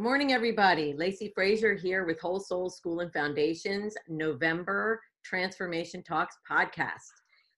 Good 0.00 0.04
morning, 0.04 0.32
everybody. 0.32 0.94
Lacey 0.94 1.30
Frazier 1.34 1.74
here 1.74 2.06
with 2.06 2.18
Whole 2.22 2.40
Souls 2.40 2.74
School 2.74 3.00
and 3.00 3.12
Foundations 3.12 3.94
November 4.08 4.98
Transformation 5.22 6.02
Talks 6.02 6.38
podcast. 6.50 7.10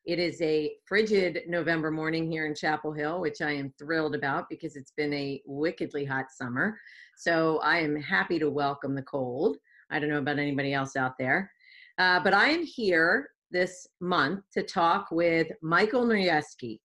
It 0.07 0.19
is 0.19 0.43
a 0.43 0.73
frigid 0.89 1.43
November 1.47 1.93
morning 1.93 2.29
here 2.29 2.47
in 2.47 2.57
Chapel 2.57 2.93
Hill, 2.93 3.21
which 3.21 3.41
I 3.43 3.53
am 3.53 3.73
thrilled 3.79 4.17
about 4.17 4.47
because 4.51 4.75
it's 4.75 4.91
been 4.97 5.15
a 5.15 5.41
wickedly 5.47 6.05
hot 6.05 6.33
summer. 6.33 6.77
So 7.17 7.61
I 7.61 7.79
am 7.79 7.95
happy 7.95 8.41
to 8.41 8.51
welcome 8.51 8.97
the 8.97 9.03
cold. 9.03 9.57
I 9.93 10.01
don't 10.01 10.11
know 10.11 10.19
about 10.19 10.41
anybody 10.41 10.75
else 10.75 10.97
out 10.97 11.13
there. 11.21 11.49
Uh, 11.99 12.19
but 12.25 12.35
I 12.35 12.49
am 12.49 12.65
here 12.65 13.31
this 13.53 13.87
month 14.01 14.41
to 14.55 14.65
talk 14.65 15.13
with 15.13 15.47
Michael 15.63 16.05
Nurieski 16.05 16.81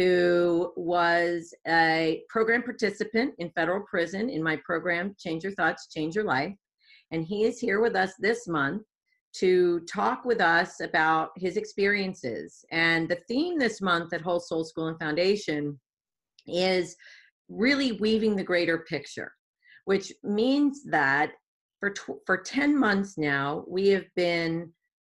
who 0.00 0.72
was 0.76 1.52
a 1.68 2.22
program 2.30 2.62
participant 2.62 3.34
in 3.36 3.50
federal 3.50 3.82
prison 3.82 4.30
in 4.30 4.42
my 4.42 4.56
program, 4.64 5.14
Change 5.18 5.44
Your 5.44 5.52
Thoughts, 5.52 5.88
Change 5.88 6.14
Your 6.14 6.24
Life. 6.24 6.54
And 7.10 7.22
he 7.22 7.44
is 7.44 7.58
here 7.58 7.80
with 7.82 7.94
us 7.94 8.12
this 8.18 8.48
month 8.48 8.82
to 9.34 9.80
talk 9.80 10.24
with 10.24 10.40
us 10.40 10.80
about 10.80 11.32
his 11.36 11.58
experiences. 11.58 12.64
And 12.72 13.10
the 13.10 13.18
theme 13.28 13.58
this 13.58 13.82
month 13.82 14.14
at 14.14 14.22
Whole 14.22 14.40
Soul 14.40 14.64
School 14.64 14.86
and 14.86 14.98
Foundation 14.98 15.78
is 16.46 16.96
really 17.50 17.92
weaving 17.92 18.36
the 18.36 18.42
greater 18.42 18.78
picture, 18.78 19.32
which 19.84 20.14
means 20.22 20.82
that 20.84 21.32
for, 21.78 21.90
tw- 21.90 22.24
for 22.24 22.38
10 22.38 22.74
months 22.74 23.18
now, 23.18 23.64
we 23.68 23.88
have 23.88 24.06
been 24.16 24.72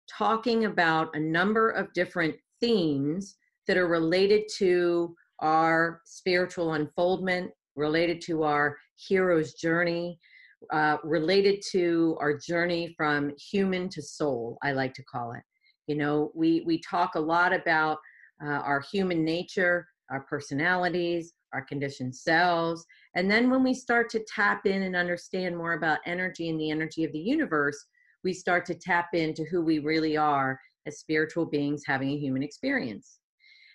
talking 0.10 0.64
about 0.64 1.14
a 1.14 1.20
number 1.20 1.72
of 1.72 1.92
different 1.92 2.36
themes 2.62 3.36
that 3.68 3.78
are 3.78 3.88
related 3.88 4.44
to 4.58 5.16
our 5.40 6.02
spiritual 6.06 6.74
unfoldment, 6.74 7.52
related 7.76 8.22
to 8.22 8.44
our 8.44 8.78
hero's 8.96 9.54
journey, 9.54 10.20
uh, 10.74 10.98
related 11.04 11.62
to 11.72 12.18
our 12.20 12.36
journey 12.36 12.94
from 12.98 13.32
human 13.38 13.90
to 13.90 14.02
soul, 14.02 14.58
I 14.64 14.72
like 14.72 14.94
to 14.96 15.04
call 15.04 15.34
it. 15.34 15.44
You 15.88 15.96
know, 15.96 16.32
we, 16.34 16.64
we 16.66 16.82
talk 16.82 17.16
a 17.16 17.20
lot 17.20 17.54
about 17.54 18.00
uh, 18.44 18.50
our 18.50 18.82
human 18.92 19.24
nature, 19.24 19.88
our 20.10 20.22
personalities, 20.22 21.34
our 21.54 21.62
conditioned 21.62 22.16
selves. 22.16 22.86
And 23.16 23.30
then 23.30 23.50
when 23.50 23.64
we 23.64 23.74
start 23.74 24.10
to 24.12 24.26
tap 24.34 24.66
in 24.66 24.84
and 24.84 24.96
understand 24.96 25.56
more 25.58 25.74
about 25.74 26.00
energy 26.06 26.50
and 26.50 26.60
the 26.60 26.72
energy 26.72 27.04
of 27.04 27.12
the 27.14 27.20
universe, 27.20 27.86
we 28.24 28.34
start 28.34 28.66
to 28.66 28.76
tap 28.76 29.10
into 29.14 29.44
who 29.46 29.62
we 29.62 29.80
really 29.80 30.18
are 30.18 30.60
as 30.86 31.00
spiritual 31.00 31.46
beings 31.46 31.84
having 31.86 32.10
a 32.10 32.18
human 32.18 32.44
experience. 32.44 33.20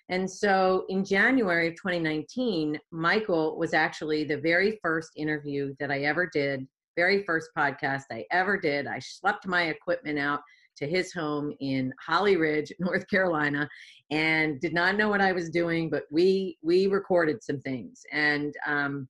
And 0.09 0.29
so 0.29 0.85
in 0.89 1.05
January 1.05 1.69
of 1.69 1.75
2019, 1.75 2.77
Michael 2.91 3.57
was 3.57 3.73
actually 3.73 4.23
the 4.25 4.37
very 4.37 4.79
first 4.81 5.11
interview 5.15 5.73
that 5.79 5.91
I 5.91 6.03
ever 6.03 6.29
did, 6.31 6.67
very 6.95 7.23
first 7.23 7.49
podcast 7.57 8.03
I 8.11 8.25
ever 8.31 8.57
did. 8.57 8.85
I 8.85 8.99
slept 8.99 9.47
my 9.47 9.63
equipment 9.63 10.19
out 10.19 10.41
to 10.77 10.87
his 10.87 11.13
home 11.13 11.53
in 11.59 11.93
Holly 12.05 12.35
Ridge, 12.35 12.73
North 12.79 13.07
Carolina, 13.07 13.69
and 14.11 14.59
did 14.59 14.73
not 14.73 14.97
know 14.97 15.09
what 15.09 15.21
I 15.21 15.31
was 15.31 15.49
doing, 15.49 15.89
but 15.89 16.03
we 16.11 16.57
we 16.61 16.87
recorded 16.87 17.43
some 17.43 17.59
things, 17.59 18.01
and 18.11 18.53
um, 18.67 19.07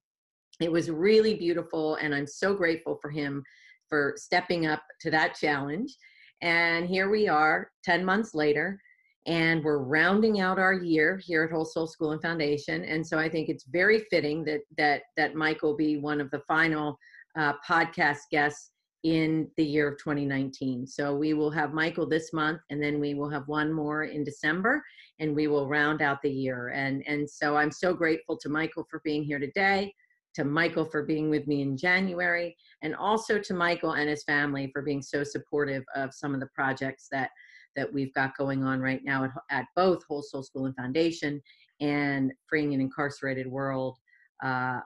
it 0.60 0.72
was 0.72 0.90
really 0.90 1.34
beautiful. 1.36 1.96
And 1.96 2.14
I'm 2.14 2.28
so 2.28 2.54
grateful 2.54 2.98
for 3.02 3.10
him 3.10 3.44
for 3.90 4.14
stepping 4.18 4.66
up 4.66 4.84
to 5.02 5.12
that 5.12 5.36
challenge. 5.36 5.96
And 6.42 6.88
here 6.88 7.10
we 7.10 7.28
are, 7.28 7.72
ten 7.84 8.04
months 8.04 8.34
later, 8.34 8.80
and 9.26 9.64
we're 9.64 9.80
rounding 9.80 10.42
out 10.42 10.60
our 10.60 10.74
year 10.74 11.18
here 11.18 11.44
at 11.44 11.52
Whole 11.52 11.66
Soul 11.66 11.88
School 11.88 12.12
and 12.12 12.22
Foundation. 12.22 12.84
And 12.84 13.06
so 13.06 13.18
I 13.18 13.30
think 13.30 13.48
it's 13.50 13.64
very 13.64 14.06
fitting 14.10 14.44
that 14.46 14.62
that 14.78 15.04
that 15.18 15.36
Mike 15.36 15.62
will 15.62 15.78
be 15.78 15.98
one 15.98 16.20
of 16.20 16.30
the 16.32 16.42
final 16.42 16.98
uh, 17.38 17.54
podcast 17.68 18.30
guests 18.32 18.72
in 19.04 19.50
the 19.58 19.66
year 19.66 19.90
of 19.90 19.98
2019. 19.98 20.88
So 20.88 21.16
we 21.16 21.34
will 21.34 21.52
have 21.52 21.74
Michael 21.74 22.08
this 22.08 22.32
month, 22.32 22.62
and 22.70 22.82
then 22.82 23.00
we 23.00 23.14
will 23.14 23.30
have 23.30 23.48
one 23.48 23.72
more 23.72 24.04
in 24.04 24.24
December, 24.24 24.82
and 25.20 25.36
we 25.36 25.48
will 25.48 25.68
round 25.68 26.02
out 26.02 26.22
the 26.22 26.32
year. 26.32 26.70
And 26.70 27.04
and 27.08 27.30
so 27.30 27.56
I'm 27.56 27.72
so 27.72 27.94
grateful 27.94 28.38
to 28.38 28.50
Michael 28.50 28.86
for 28.90 29.02
being 29.04 29.24
here 29.24 29.40
today. 29.40 29.94
To 30.36 30.44
Michael 30.44 30.86
for 30.86 31.04
being 31.04 31.30
with 31.30 31.46
me 31.48 31.62
in 31.62 31.78
January, 31.78 32.58
and 32.82 32.96
also 32.96 33.40
to 33.40 33.54
Michael 33.54 33.92
and 33.92 34.10
his 34.10 34.24
family 34.24 34.70
for 34.74 34.82
being 34.82 35.02
so 35.02 35.24
supportive 35.24 35.84
of 35.96 36.14
some 36.14 36.34
of 36.34 36.40
the 36.40 36.50
projects 36.56 37.08
that 37.12 37.30
that 37.76 37.92
we've 37.92 38.14
got 38.14 38.38
going 38.38 38.64
on 38.64 38.80
right 38.80 39.02
now 39.04 39.24
at, 39.24 39.32
at 39.50 39.66
both 39.76 40.04
Whole 40.06 40.22
Soul 40.22 40.44
School 40.44 40.66
and 40.66 40.76
Foundation 40.76 41.42
and 41.82 42.32
Freeing 42.48 42.74
an 42.74 42.82
Incarcerated 42.82 43.48
World 43.48 43.98
uh, 44.44 44.80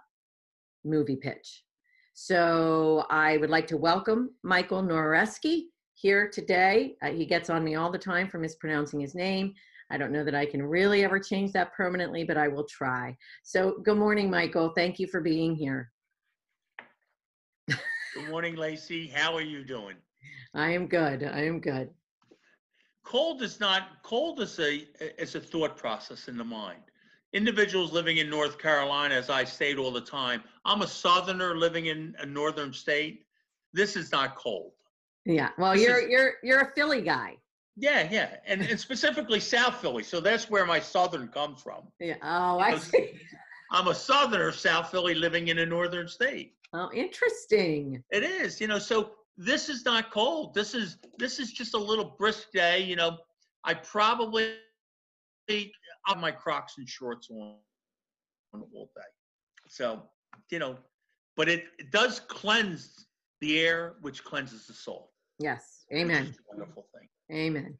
movie 0.84 1.16
pitch. 1.16 1.64
So 2.14 3.06
I 3.10 3.38
would 3.38 3.50
like 3.50 3.68
to 3.68 3.78
welcome 3.78 4.32
Michael 4.44 4.82
Noreski 4.82 5.66
here 5.94 6.30
today. 6.30 6.96
Uh, 7.04 7.10
he 7.10 7.26
gets 7.26 7.50
on 7.50 7.64
me 7.64 7.76
all 7.76 7.92
the 7.92 7.98
time 7.98 8.28
for 8.28 8.40
mispronouncing 8.40 9.00
his 9.00 9.14
name. 9.14 9.54
I 9.92 9.98
don't 9.98 10.12
know 10.12 10.24
that 10.24 10.36
I 10.36 10.46
can 10.46 10.62
really 10.64 11.04
ever 11.04 11.20
change 11.20 11.54
that 11.54 11.74
permanently, 11.74 12.24
but 12.24 12.38
I 12.38 12.48
will 12.48 12.66
try. 12.66 13.16
So, 13.44 13.80
good 13.84 13.98
morning, 13.98 14.30
Michael. 14.30 14.70
Thank 14.70 15.00
you 15.00 15.08
for 15.08 15.22
being 15.22 15.56
here. 15.56 15.92
Good 17.70 18.30
morning, 18.30 18.56
Lacey. 18.56 19.08
How 19.08 19.36
are 19.36 19.42
you 19.42 19.64
doing? 19.64 19.96
I 20.56 20.72
am 20.72 20.88
good. 20.88 21.24
I 21.24 21.44
am 21.44 21.60
good 21.60 21.90
cold 23.08 23.42
is 23.42 23.60
not 23.62 24.04
cold 24.04 24.42
is 24.42 24.60
a 24.60 24.86
is 25.22 25.36
a 25.36 25.40
thought 25.40 25.78
process 25.78 26.28
in 26.28 26.38
the 26.38 26.44
mind. 26.44 26.82
Individuals 27.34 27.94
living 27.94 28.18
in 28.18 28.30
north 28.30 28.58
carolina 28.58 29.16
as 29.16 29.30
i 29.30 29.44
state 29.44 29.78
all 29.78 29.92
the 29.92 30.02
time 30.02 30.44
i'm 30.66 30.82
a 30.82 30.88
southerner 30.88 31.56
living 31.56 31.86
in 31.86 32.16
a 32.20 32.26
northern 32.26 32.74
state. 32.74 33.24
This 33.74 33.96
is 33.96 34.12
not 34.12 34.36
cold. 34.36 34.74
Yeah 35.26 35.50
well 35.58 35.74
this 35.74 35.84
you're 35.84 36.00
is, 36.00 36.10
you're 36.10 36.34
you're 36.44 36.62
a 36.62 36.72
philly 36.76 37.02
guy. 37.02 37.38
Yeah 37.78 38.10
yeah 38.12 38.38
and, 38.46 38.62
and 38.62 38.80
specifically 38.80 39.40
south 39.40 39.76
philly 39.82 40.04
so 40.04 40.20
that's 40.20 40.50
where 40.50 40.66
my 40.66 40.80
southern 40.80 41.30
comes 41.30 41.62
from. 41.62 41.84
Yeah 42.00 42.16
oh 42.22 42.60
i 42.60 42.78
see. 42.78 43.12
I'm 43.72 43.88
a 43.88 43.96
southerner 43.96 44.52
south 44.52 44.92
philly 44.92 45.16
living 45.16 45.48
in 45.48 45.60
a 45.60 45.66
northern 45.66 46.10
state. 46.10 46.56
Oh 46.74 46.90
interesting. 46.94 48.04
It 48.12 48.24
is 48.24 48.60
you 48.60 48.68
know 48.68 48.80
so 48.80 49.12
this 49.38 49.70
is 49.70 49.86
not 49.86 50.12
cold. 50.12 50.54
This 50.54 50.74
is 50.74 50.98
this 51.18 51.40
is 51.40 51.52
just 51.52 51.74
a 51.74 51.78
little 51.78 52.16
brisk 52.18 52.52
day. 52.52 52.84
You 52.84 52.96
know, 52.96 53.18
I 53.64 53.76
probably 53.76 54.56
have 55.48 56.18
my 56.18 56.32
Crocs 56.32 56.78
and 56.78 56.90
shorts 56.90 57.30
on, 57.30 57.56
on 58.54 58.64
all 58.74 58.90
day. 58.96 59.02
So 59.70 60.04
you 60.50 60.60
know, 60.60 60.78
but 61.36 61.48
it, 61.50 61.66
it 61.78 61.92
does 61.92 62.20
cleanse 62.22 63.06
the 63.42 63.60
air, 63.60 63.96
which 64.02 64.24
cleanses 64.24 64.66
the 64.66 64.74
soul. 64.74 65.12
Yes, 65.40 65.86
amen. 65.94 66.34
wonderful 66.50 66.88
thing. 66.94 67.08
Amen. 67.32 67.78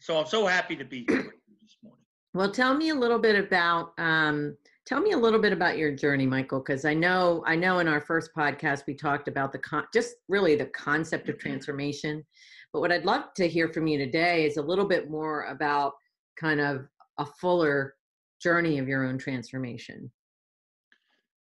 So 0.00 0.18
I'm 0.18 0.26
so 0.26 0.46
happy 0.46 0.76
to 0.76 0.84
be 0.84 1.04
here 1.08 1.34
this 1.62 1.76
morning. 1.82 2.04
Well, 2.34 2.50
tell 2.50 2.74
me 2.74 2.90
a 2.90 2.94
little 2.94 3.18
bit 3.18 3.36
about 3.36 3.92
um, 3.98 4.56
Tell 4.84 5.00
me 5.00 5.12
a 5.12 5.18
little 5.18 5.38
bit 5.38 5.52
about 5.52 5.78
your 5.78 5.92
journey, 5.92 6.26
Michael, 6.26 6.58
because 6.58 6.84
I 6.84 6.92
know 6.92 7.44
I 7.46 7.54
know 7.54 7.78
in 7.78 7.86
our 7.86 8.00
first 8.00 8.30
podcast 8.36 8.86
we 8.86 8.94
talked 8.94 9.28
about 9.28 9.52
the 9.52 9.58
con- 9.58 9.86
just 9.94 10.16
really 10.28 10.56
the 10.56 10.66
concept 10.66 11.28
of 11.28 11.38
transformation. 11.38 12.24
But 12.72 12.80
what 12.80 12.90
I'd 12.90 13.04
love 13.04 13.32
to 13.36 13.48
hear 13.48 13.68
from 13.68 13.86
you 13.86 13.98
today 13.98 14.44
is 14.44 14.56
a 14.56 14.62
little 14.62 14.86
bit 14.86 15.10
more 15.10 15.44
about 15.44 15.92
kind 16.36 16.60
of 16.60 16.88
a 17.18 17.26
fuller 17.26 17.94
journey 18.40 18.78
of 18.78 18.88
your 18.88 19.06
own 19.06 19.18
transformation. 19.18 20.10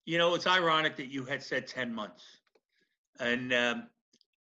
You 0.06 0.18
know, 0.18 0.34
it's 0.34 0.48
ironic 0.48 0.96
that 0.98 1.12
you 1.12 1.24
had 1.24 1.44
said 1.44 1.68
10 1.68 1.94
months. 1.94 2.24
And, 3.20 3.54
um, 3.54 3.84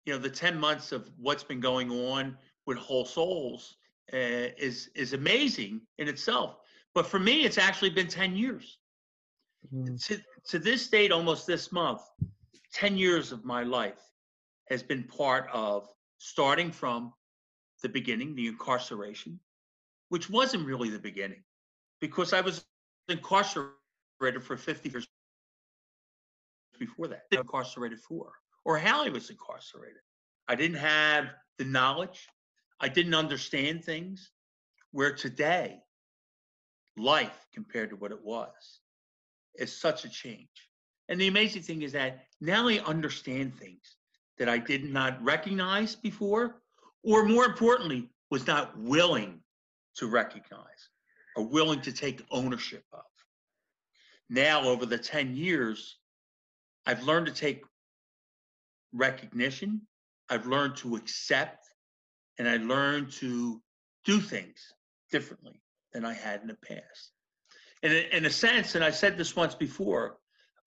you 0.05 0.13
know, 0.13 0.19
the 0.19 0.29
10 0.29 0.59
months 0.59 0.91
of 0.91 1.11
what's 1.17 1.43
been 1.43 1.59
going 1.59 1.91
on 1.91 2.37
with 2.65 2.77
Whole 2.77 3.05
Souls 3.05 3.75
uh, 4.13 4.49
is, 4.57 4.89
is 4.95 5.13
amazing 5.13 5.81
in 5.99 6.07
itself. 6.07 6.57
But 6.95 7.05
for 7.05 7.19
me, 7.19 7.45
it's 7.45 7.57
actually 7.57 7.91
been 7.91 8.07
10 8.07 8.35
years. 8.35 8.77
Mm-hmm. 9.73 9.95
To, 9.95 10.21
to 10.49 10.59
this 10.59 10.87
date, 10.87 11.11
almost 11.11 11.45
this 11.45 11.71
month, 11.71 12.01
10 12.73 12.97
years 12.97 13.31
of 13.31 13.45
my 13.45 13.63
life 13.63 14.01
has 14.69 14.83
been 14.83 15.03
part 15.03 15.47
of 15.53 15.87
starting 16.17 16.71
from 16.71 17.13
the 17.81 17.89
beginning, 17.89 18.35
the 18.35 18.47
incarceration, 18.47 19.39
which 20.09 20.29
wasn't 20.29 20.65
really 20.65 20.89
the 20.89 20.99
beginning 20.99 21.43
because 22.01 22.33
I 22.33 22.41
was 22.41 22.65
incarcerated 23.07 23.73
for 24.41 24.57
50 24.57 24.89
years 24.89 25.07
before 26.77 27.07
that. 27.07 27.23
Incarcerated 27.31 27.99
for, 27.99 28.31
or 28.65 28.77
Hallie 28.77 29.09
was 29.09 29.29
incarcerated. 29.29 30.01
I 30.47 30.55
didn't 30.55 30.77
have 30.77 31.27
the 31.57 31.65
knowledge. 31.65 32.27
I 32.79 32.89
didn't 32.89 33.13
understand 33.15 33.83
things. 33.83 34.31
Where 34.91 35.13
today, 35.13 35.79
life 36.97 37.45
compared 37.53 37.89
to 37.89 37.95
what 37.95 38.11
it 38.11 38.23
was 38.23 38.79
is 39.55 39.75
such 39.75 40.05
a 40.05 40.09
change. 40.09 40.69
And 41.07 41.19
the 41.19 41.27
amazing 41.27 41.63
thing 41.63 41.81
is 41.81 41.91
that 41.93 42.25
now 42.39 42.67
I 42.67 42.79
understand 42.79 43.55
things 43.55 43.97
that 44.37 44.47
I 44.47 44.57
did 44.57 44.85
not 44.85 45.21
recognize 45.23 45.95
before, 45.95 46.61
or 47.03 47.25
more 47.25 47.45
importantly, 47.45 48.09
was 48.29 48.45
not 48.47 48.77
willing 48.77 49.41
to 49.95 50.07
recognize 50.07 50.89
or 51.35 51.45
willing 51.45 51.81
to 51.81 51.91
take 51.91 52.25
ownership 52.31 52.83
of. 52.93 53.01
Now, 54.29 54.63
over 54.63 54.85
the 54.85 54.97
10 54.97 55.35
years, 55.35 55.97
I've 56.85 57.03
learned 57.03 57.25
to 57.25 57.33
take 57.33 57.63
recognition. 58.93 59.81
I've 60.29 60.45
learned 60.45 60.75
to 60.77 60.95
accept 60.95 61.65
and 62.37 62.47
I 62.47 62.57
learned 62.57 63.11
to 63.13 63.61
do 64.05 64.21
things 64.21 64.73
differently 65.11 65.59
than 65.93 66.05
I 66.05 66.13
had 66.13 66.41
in 66.41 66.47
the 66.47 66.57
past. 66.67 67.11
And 67.83 67.93
in 67.93 68.25
a 68.25 68.29
sense, 68.29 68.75
and 68.75 68.83
I 68.83 68.91
said 68.91 69.17
this 69.17 69.35
once 69.35 69.55
before, 69.55 70.17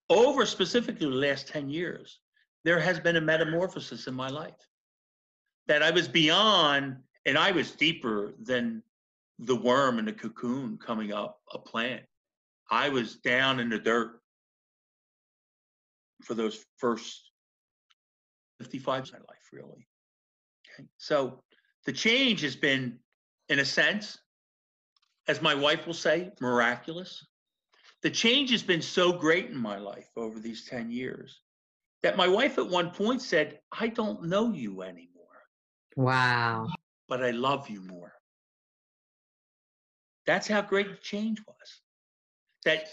over 0.08 0.46
specifically 0.46 1.08
the 1.08 1.14
last 1.14 1.48
10 1.48 1.68
years, 1.68 2.20
there 2.64 2.80
has 2.80 3.00
been 3.00 3.16
a 3.16 3.20
metamorphosis 3.20 4.06
in 4.06 4.14
my 4.14 4.28
life 4.28 4.54
that 5.66 5.82
I 5.82 5.90
was 5.90 6.08
beyond 6.08 6.96
and 7.26 7.38
I 7.38 7.52
was 7.52 7.72
deeper 7.72 8.32
than 8.42 8.82
the 9.38 9.56
worm 9.56 9.98
in 9.98 10.04
the 10.04 10.12
cocoon 10.12 10.78
coming 10.78 11.12
up 11.12 11.40
a 11.52 11.58
plant. 11.58 12.02
I 12.70 12.88
was 12.88 13.16
down 13.16 13.60
in 13.60 13.68
the 13.68 13.78
dirt 13.78 14.20
for 16.22 16.34
those 16.34 16.64
first 16.78 17.30
55 18.58 19.04
of 19.04 19.12
my 19.12 19.18
life, 19.18 19.48
really. 19.52 19.86
Okay. 20.78 20.88
So 20.96 21.42
the 21.84 21.92
change 21.92 22.40
has 22.42 22.56
been, 22.56 22.98
in 23.48 23.58
a 23.58 23.64
sense, 23.64 24.18
as 25.28 25.42
my 25.42 25.54
wife 25.54 25.86
will 25.86 25.94
say, 25.94 26.30
miraculous. 26.40 27.24
The 28.02 28.10
change 28.10 28.50
has 28.50 28.62
been 28.62 28.82
so 28.82 29.12
great 29.12 29.50
in 29.50 29.56
my 29.56 29.78
life 29.78 30.08
over 30.16 30.40
these 30.40 30.66
10 30.66 30.90
years 30.90 31.40
that 32.02 32.16
my 32.16 32.26
wife 32.26 32.58
at 32.58 32.68
one 32.68 32.90
point 32.90 33.22
said, 33.22 33.60
I 33.70 33.88
don't 33.88 34.24
know 34.24 34.52
you 34.52 34.82
anymore. 34.82 35.08
Wow. 35.96 36.66
But 37.08 37.22
I 37.22 37.30
love 37.30 37.68
you 37.70 37.80
more. 37.82 38.12
That's 40.26 40.48
how 40.48 40.62
great 40.62 40.88
the 40.88 40.96
change 40.96 41.40
was. 41.46 41.80
That 42.64 42.88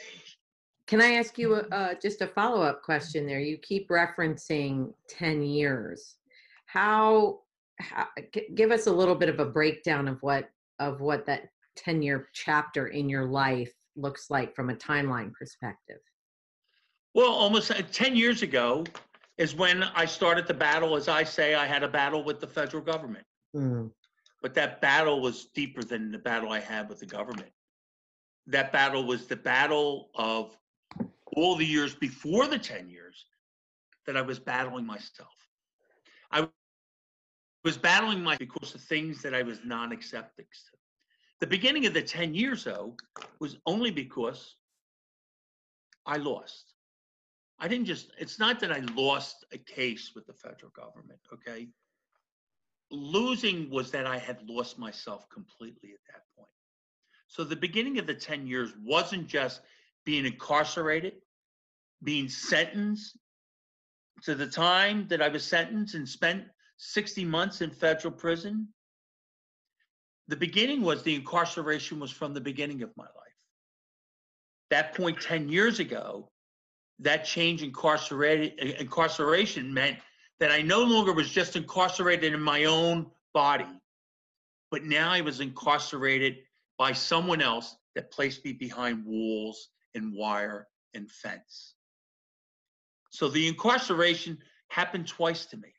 can 0.87 1.01
I 1.01 1.13
ask 1.13 1.37
you 1.37 1.53
uh, 1.53 1.93
just 2.01 2.21
a 2.21 2.27
follow 2.27 2.63
up 2.63 2.81
question 2.81 3.27
there? 3.27 3.39
You 3.39 3.59
keep 3.59 3.89
referencing 3.89 4.91
10 5.07 5.43
years. 5.43 6.15
How, 6.65 7.41
how, 7.79 8.07
give 8.55 8.71
us 8.71 8.87
a 8.87 8.91
little 8.91 9.13
bit 9.13 9.29
of 9.29 9.39
a 9.39 9.45
breakdown 9.45 10.07
of 10.07 10.21
what 10.23 10.49
of 10.79 11.01
what 11.01 11.27
that 11.27 11.49
10 11.79 12.01
year 12.01 12.27
chapter 12.33 12.87
in 12.87 13.09
your 13.09 13.25
life 13.25 13.73
looks 13.95 14.29
like 14.29 14.55
from 14.55 14.69
a 14.69 14.75
timeline 14.75 15.33
perspective. 15.33 15.99
Well, 17.13 17.31
almost 17.31 17.71
uh, 17.71 17.81
10 17.91 18.15
years 18.15 18.41
ago 18.41 18.85
is 19.37 19.55
when 19.55 19.83
I 19.83 20.05
started 20.05 20.47
the 20.47 20.53
battle. 20.53 20.95
As 20.95 21.07
I 21.07 21.23
say, 21.23 21.55
I 21.55 21.65
had 21.65 21.83
a 21.83 21.87
battle 21.87 22.23
with 22.23 22.39
the 22.39 22.47
federal 22.47 22.83
government. 22.83 23.25
Mm. 23.55 23.91
But 24.41 24.53
that 24.55 24.81
battle 24.81 25.21
was 25.21 25.45
deeper 25.55 25.83
than 25.83 26.11
the 26.11 26.17
battle 26.17 26.51
I 26.51 26.59
had 26.59 26.87
with 26.87 26.99
the 26.99 27.05
government. 27.05 27.51
That 28.47 28.71
battle 28.71 29.05
was 29.05 29.27
the 29.27 29.35
battle 29.35 30.09
of 30.15 30.55
all 31.35 31.55
the 31.55 31.65
years 31.65 31.95
before 31.95 32.47
the 32.47 32.57
10 32.57 32.89
years 32.89 33.25
that 34.05 34.17
I 34.17 34.21
was 34.21 34.39
battling 34.39 34.85
myself. 34.85 35.29
I 36.31 36.47
was 37.63 37.77
battling 37.77 38.23
my 38.23 38.37
because 38.37 38.73
of 38.75 38.81
things 38.81 39.21
that 39.21 39.33
I 39.33 39.43
was 39.43 39.59
non-accepting. 39.65 40.45
The 41.39 41.47
beginning 41.47 41.85
of 41.85 41.93
the 41.93 42.01
10 42.01 42.33
years, 42.33 42.65
though, 42.65 42.95
was 43.39 43.57
only 43.65 43.91
because 43.91 44.55
I 46.05 46.17
lost. 46.17 46.73
I 47.59 47.67
didn't 47.67 47.85
just, 47.85 48.11
it's 48.17 48.39
not 48.39 48.59
that 48.59 48.71
I 48.71 48.79
lost 48.95 49.45
a 49.51 49.57
case 49.57 50.11
with 50.15 50.25
the 50.25 50.33
federal 50.33 50.71
government, 50.71 51.19
okay? 51.33 51.67
Losing 52.91 53.69
was 53.69 53.91
that 53.91 54.05
I 54.05 54.17
had 54.17 54.39
lost 54.47 54.79
myself 54.79 55.29
completely 55.29 55.91
at 55.91 56.13
that 56.13 56.23
point. 56.35 56.49
So 57.27 57.43
the 57.43 57.55
beginning 57.55 57.99
of 57.99 58.07
the 58.07 58.13
10 58.13 58.47
years 58.47 58.73
wasn't 58.83 59.27
just 59.27 59.61
being 60.05 60.25
incarcerated, 60.25 61.13
being 62.03 62.27
sentenced 62.27 63.17
to 64.23 64.35
the 64.35 64.47
time 64.47 65.07
that 65.09 65.21
I 65.21 65.27
was 65.27 65.43
sentenced 65.43 65.95
and 65.95 66.07
spent 66.07 66.43
60 66.77 67.25
months 67.25 67.61
in 67.61 67.71
federal 67.71 68.13
prison. 68.13 68.69
The 70.29 70.37
beginning 70.37 70.83
was 70.83 71.01
the 71.01 71.15
incarceration 71.15 71.99
was 71.99 72.11
from 72.11 72.35
the 72.35 72.41
beginning 72.41 72.83
of 72.83 72.95
my 72.95 73.03
life. 73.03 73.13
That 74.69 74.93
point 74.93 75.19
10 75.19 75.49
years 75.49 75.79
ago, 75.79 76.29
that 76.99 77.25
change 77.25 77.63
incarcerated 77.63 78.59
incarceration 78.79 79.73
meant 79.73 79.97
that 80.39 80.51
I 80.51 80.61
no 80.61 80.83
longer 80.83 81.13
was 81.13 81.31
just 81.31 81.55
incarcerated 81.55 82.31
in 82.31 82.41
my 82.41 82.65
own 82.65 83.09
body, 83.33 83.81
but 84.69 84.83
now 84.83 85.11
I 85.11 85.21
was 85.21 85.39
incarcerated 85.39 86.37
by 86.77 86.93
someone 86.93 87.41
else 87.41 87.75
that 87.95 88.11
placed 88.11 88.45
me 88.45 88.53
behind 88.53 89.03
walls 89.05 89.69
and 89.95 90.13
wire 90.13 90.67
and 90.93 91.09
fence. 91.09 91.73
So 93.09 93.29
the 93.29 93.47
incarceration 93.47 94.37
happened 94.67 95.07
twice 95.07 95.47
to 95.47 95.57
me. 95.57 95.73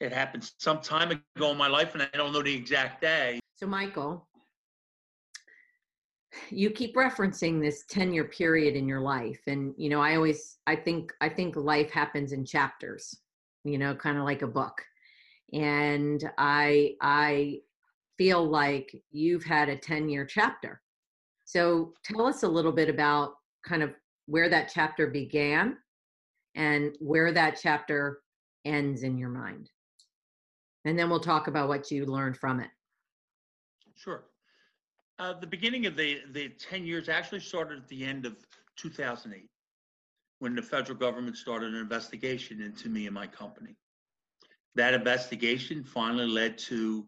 It 0.00 0.12
happened 0.12 0.50
some 0.58 0.80
time 0.80 1.10
ago 1.10 1.50
in 1.50 1.58
my 1.58 1.68
life, 1.68 1.94
and 1.94 2.02
I 2.02 2.16
don't 2.16 2.32
know 2.32 2.42
the 2.42 2.54
exact 2.54 3.02
day. 3.02 3.38
So, 3.56 3.66
Michael, 3.66 4.26
you 6.48 6.70
keep 6.70 6.96
referencing 6.96 7.60
this 7.60 7.84
10 7.88 8.12
year 8.14 8.24
period 8.24 8.76
in 8.76 8.86
your 8.86 9.00
life 9.00 9.40
and 9.48 9.74
you 9.76 9.88
know 9.88 10.00
i 10.00 10.14
always 10.14 10.58
i 10.68 10.76
think 10.76 11.12
i 11.20 11.28
think 11.28 11.56
life 11.56 11.90
happens 11.90 12.30
in 12.30 12.44
chapters 12.44 13.16
you 13.64 13.76
know 13.78 13.94
kind 13.94 14.16
of 14.16 14.24
like 14.24 14.42
a 14.42 14.46
book. 14.46 14.80
And 15.52 16.30
i 16.38 16.94
i 17.00 17.58
feel 18.16 18.44
like 18.48 18.94
you've 19.10 19.44
had 19.44 19.70
a 19.70 19.76
10 19.76 20.08
year 20.10 20.26
chapter. 20.26 20.82
So 21.46 21.94
tell 22.04 22.26
us 22.26 22.42
a 22.42 22.48
little 22.48 22.70
bit 22.70 22.90
about 22.90 23.32
kind 23.66 23.82
of 23.82 23.94
where 24.26 24.50
that 24.50 24.70
chapter 24.72 25.06
began 25.06 25.78
and 26.54 26.94
where 27.00 27.32
that 27.32 27.58
chapter 27.60 28.20
ends 28.66 29.02
in 29.04 29.16
your 29.16 29.30
mind 29.30 29.70
and 30.84 30.98
then 30.98 31.10
we'll 31.10 31.20
talk 31.20 31.46
about 31.46 31.68
what 31.68 31.90
you 31.90 32.06
learned 32.06 32.36
from 32.36 32.60
it 32.60 32.70
sure 33.96 34.24
uh, 35.20 35.34
the 35.34 35.46
beginning 35.46 35.84
of 35.84 35.96
the, 35.96 36.20
the 36.32 36.48
10 36.48 36.86
years 36.86 37.10
actually 37.10 37.40
started 37.40 37.76
at 37.76 37.88
the 37.88 38.06
end 38.06 38.24
of 38.24 38.36
2008 38.76 39.50
when 40.38 40.54
the 40.54 40.62
federal 40.62 40.98
government 40.98 41.36
started 41.36 41.74
an 41.74 41.80
investigation 41.80 42.62
into 42.62 42.88
me 42.88 43.04
and 43.04 43.14
my 43.14 43.26
company. 43.26 43.76
That 44.74 44.94
investigation 44.94 45.84
finally 45.84 46.26
led 46.26 46.56
to 46.58 47.06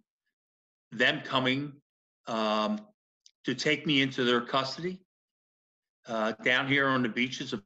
them 0.92 1.22
coming 1.24 1.72
um, 2.26 2.80
to 3.44 3.54
take 3.54 3.86
me 3.86 4.02
into 4.02 4.24
their 4.24 4.42
custody 4.42 5.00
uh, 6.06 6.32
down 6.44 6.68
here 6.68 6.86
on 6.86 7.02
the 7.02 7.08
beaches 7.08 7.54
of 7.54 7.62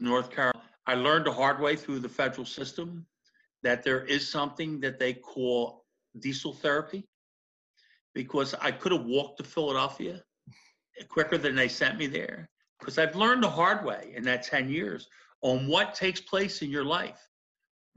North 0.00 0.30
Carolina. 0.30 0.62
I 0.86 0.94
learned 0.94 1.26
the 1.26 1.32
hard 1.32 1.60
way 1.60 1.76
through 1.76 1.98
the 1.98 2.08
federal 2.08 2.46
system 2.46 3.04
that 3.64 3.82
there 3.82 4.04
is 4.04 4.28
something 4.28 4.78
that 4.80 4.98
they 4.98 5.14
call 5.14 5.84
diesel 6.20 6.52
therapy 6.52 7.08
because 8.14 8.54
I 8.60 8.70
could 8.70 8.92
have 8.92 9.06
walked 9.06 9.38
to 9.38 9.44
Philadelphia 9.44 10.22
quicker 11.08 11.38
than 11.38 11.56
they 11.56 11.66
sent 11.66 11.98
me 11.98 12.06
there. 12.06 12.48
Because 12.78 12.98
I've 12.98 13.16
learned 13.16 13.42
the 13.42 13.48
hard 13.48 13.84
way 13.84 14.12
in 14.14 14.22
that 14.24 14.42
10 14.42 14.68
years 14.68 15.08
on 15.40 15.66
what 15.66 15.94
takes 15.94 16.20
place 16.20 16.60
in 16.62 16.70
your 16.70 16.84
life 16.84 17.28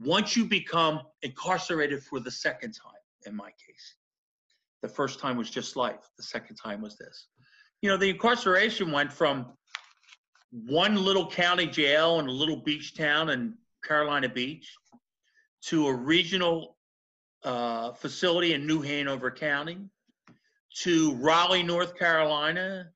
once 0.00 0.36
you 0.36 0.46
become 0.46 1.02
incarcerated 1.22 2.02
for 2.02 2.18
the 2.18 2.30
second 2.30 2.72
time, 2.72 2.92
in 3.26 3.36
my 3.36 3.50
case. 3.50 3.96
The 4.82 4.88
first 4.88 5.20
time 5.20 5.36
was 5.36 5.50
just 5.50 5.76
life, 5.76 6.08
the 6.16 6.22
second 6.22 6.56
time 6.56 6.80
was 6.80 6.96
this. 6.96 7.26
You 7.82 7.90
know, 7.90 7.96
the 7.96 8.08
incarceration 8.08 8.90
went 8.90 9.12
from 9.12 9.52
one 10.50 10.96
little 10.96 11.28
county 11.28 11.66
jail 11.66 12.20
in 12.20 12.26
a 12.26 12.32
little 12.32 12.56
beach 12.56 12.94
town 12.96 13.28
in 13.28 13.54
Carolina 13.84 14.28
Beach 14.28 14.72
to 15.62 15.88
a 15.88 15.94
regional 15.94 16.76
uh, 17.44 17.92
facility 17.92 18.54
in 18.54 18.66
New 18.66 18.80
Hanover 18.80 19.30
County 19.30 19.78
to 20.80 21.14
Raleigh, 21.14 21.62
North 21.62 21.96
Carolina, 21.96 22.90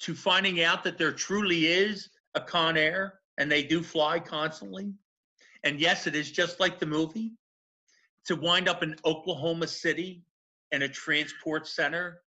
to 0.00 0.14
finding 0.14 0.62
out 0.62 0.82
that 0.84 0.96
there 0.96 1.12
truly 1.12 1.66
is 1.66 2.08
a 2.34 2.40
Con 2.40 2.76
Air 2.76 3.20
and 3.38 3.50
they 3.50 3.62
do 3.62 3.82
fly 3.82 4.18
constantly. 4.18 4.92
And 5.62 5.78
yes, 5.78 6.06
it 6.06 6.14
is 6.14 6.30
just 6.30 6.60
like 6.60 6.78
the 6.78 6.86
movie. 6.86 7.32
To 8.26 8.36
wind 8.36 8.68
up 8.68 8.82
in 8.82 8.96
Oklahoma 9.04 9.66
City 9.66 10.22
and 10.72 10.82
a 10.82 10.88
transport 10.88 11.66
center 11.66 12.20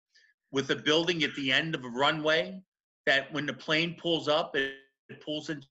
with 0.52 0.70
a 0.72 0.76
building 0.76 1.24
at 1.24 1.34
the 1.36 1.52
end 1.52 1.76
of 1.76 1.84
a 1.84 1.90
runway 1.90 2.62
that 3.06 3.32
when 3.34 3.46
the 3.46 3.54
plane 3.54 3.96
pulls 4.00 4.28
up, 4.28 4.56
it, 4.56 4.74
it 5.10 5.24
pulls 5.24 5.50
into 5.50 5.68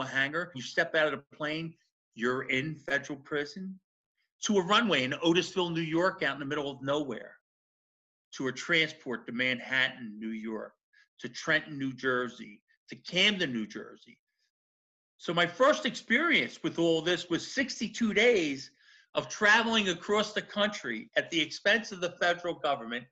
a 0.00 0.04
hangar. 0.04 0.52
You 0.54 0.62
step 0.62 0.94
out 0.94 1.12
of 1.12 1.12
the 1.12 1.36
plane, 1.36 1.74
you're 2.16 2.44
in 2.44 2.74
federal 2.74 3.18
prison. 3.20 3.78
To 4.44 4.58
a 4.58 4.64
runway 4.64 5.04
in 5.04 5.12
Otisville, 5.12 5.72
New 5.72 5.80
York, 5.80 6.22
out 6.22 6.34
in 6.34 6.40
the 6.40 6.46
middle 6.46 6.70
of 6.70 6.82
nowhere 6.82 7.36
to 8.36 8.48
a 8.48 8.52
transport 8.52 9.26
to 9.26 9.32
Manhattan, 9.32 10.18
New 10.18 10.30
York, 10.30 10.72
to 11.20 11.28
Trenton, 11.28 11.78
New 11.78 11.92
Jersey, 11.92 12.60
to 12.88 12.96
Camden, 12.96 13.52
New 13.52 13.66
Jersey. 13.66 14.18
So 15.18 15.32
my 15.32 15.46
first 15.46 15.86
experience 15.86 16.62
with 16.62 16.78
all 16.78 17.00
this 17.00 17.30
was 17.30 17.46
62 17.46 18.12
days 18.12 18.70
of 19.14 19.28
traveling 19.28 19.88
across 19.88 20.32
the 20.32 20.42
country 20.42 21.10
at 21.16 21.30
the 21.30 21.40
expense 21.40 21.92
of 21.92 22.00
the 22.00 22.14
federal 22.20 22.54
government 22.54 23.04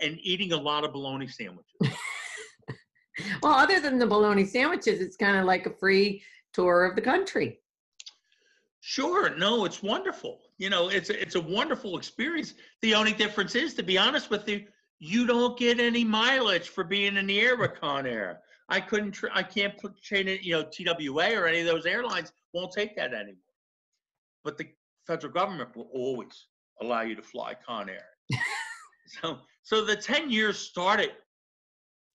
and 0.00 0.18
eating 0.22 0.52
a 0.52 0.56
lot 0.56 0.84
of 0.84 0.92
bologna 0.92 1.28
sandwiches. 1.28 1.72
well, 3.42 3.52
other 3.52 3.78
than 3.78 3.98
the 3.98 4.06
bologna 4.06 4.44
sandwiches, 4.44 5.00
it's 5.00 5.16
kind 5.16 5.36
of 5.36 5.44
like 5.44 5.66
a 5.66 5.70
free 5.70 6.22
tour 6.52 6.84
of 6.84 6.96
the 6.96 7.02
country. 7.02 7.60
Sure. 8.86 9.34
No, 9.34 9.64
it's 9.64 9.82
wonderful. 9.82 10.40
You 10.58 10.68
know, 10.68 10.90
it's 10.90 11.08
a, 11.08 11.18
it's 11.18 11.36
a 11.36 11.40
wonderful 11.40 11.96
experience. 11.96 12.52
The 12.82 12.94
only 12.94 13.14
difference 13.14 13.54
is, 13.54 13.72
to 13.74 13.82
be 13.82 13.96
honest 13.96 14.28
with 14.28 14.46
you, 14.46 14.66
you 14.98 15.26
don't 15.26 15.58
get 15.58 15.80
any 15.80 16.04
mileage 16.04 16.68
for 16.68 16.84
being 16.84 17.16
in 17.16 17.26
the 17.26 17.40
air 17.40 17.56
with 17.56 17.80
Con 17.80 18.04
Air. 18.04 18.40
I 18.68 18.80
couldn't, 18.80 19.12
tr- 19.12 19.28
I 19.32 19.42
can't 19.42 19.74
put 19.78 19.98
chain 20.02 20.28
it, 20.28 20.42
you 20.42 20.52
know, 20.52 20.64
TWA 20.64 21.34
or 21.34 21.46
any 21.46 21.60
of 21.60 21.66
those 21.66 21.86
airlines 21.86 22.30
won't 22.52 22.72
take 22.72 22.94
that 22.96 23.14
anymore. 23.14 23.40
But 24.44 24.58
the 24.58 24.68
federal 25.06 25.32
government 25.32 25.74
will 25.74 25.88
always 25.94 26.48
allow 26.82 27.00
you 27.00 27.14
to 27.14 27.22
fly 27.22 27.54
Con 27.66 27.88
Air. 27.88 28.08
so, 29.22 29.38
so 29.62 29.82
the 29.82 29.96
10 29.96 30.30
years 30.30 30.58
started 30.58 31.12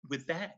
with 0.08 0.28
that. 0.28 0.58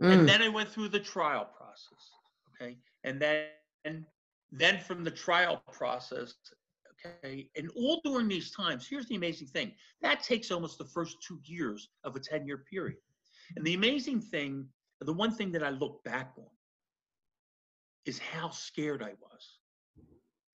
Mm. 0.00 0.12
And 0.12 0.28
then 0.28 0.42
I 0.42 0.48
went 0.48 0.68
through 0.68 0.90
the 0.90 1.00
trial 1.00 1.48
process. 1.56 2.10
Okay. 2.54 2.78
And 3.02 3.20
then, 3.20 3.46
and 3.84 4.04
then 4.52 4.78
from 4.78 5.02
the 5.02 5.10
trial 5.10 5.62
process, 5.72 6.34
okay, 7.06 7.48
and 7.56 7.70
all 7.74 8.00
during 8.04 8.28
these 8.28 8.50
times, 8.50 8.86
here's 8.86 9.06
the 9.06 9.16
amazing 9.16 9.48
thing 9.48 9.72
that 10.02 10.22
takes 10.22 10.50
almost 10.50 10.78
the 10.78 10.84
first 10.84 11.16
two 11.26 11.40
years 11.44 11.88
of 12.04 12.14
a 12.14 12.20
10 12.20 12.46
year 12.46 12.58
period. 12.58 12.98
And 13.56 13.64
the 13.64 13.74
amazing 13.74 14.20
thing, 14.20 14.66
the 15.00 15.12
one 15.12 15.34
thing 15.34 15.52
that 15.52 15.62
I 15.62 15.70
look 15.70 16.04
back 16.04 16.32
on 16.38 16.44
is 18.04 18.18
how 18.18 18.50
scared 18.50 19.02
I 19.02 19.12
was. 19.20 19.58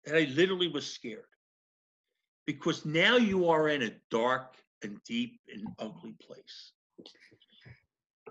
That 0.05 0.15
I 0.15 0.25
literally 0.33 0.67
was 0.67 0.91
scared. 0.91 1.23
Because 2.45 2.85
now 2.85 3.15
you 3.15 3.47
are 3.47 3.69
in 3.69 3.83
a 3.83 3.91
dark 4.11 4.55
and 4.83 4.97
deep 5.05 5.39
and 5.53 5.65
ugly 5.79 6.15
place. 6.21 6.73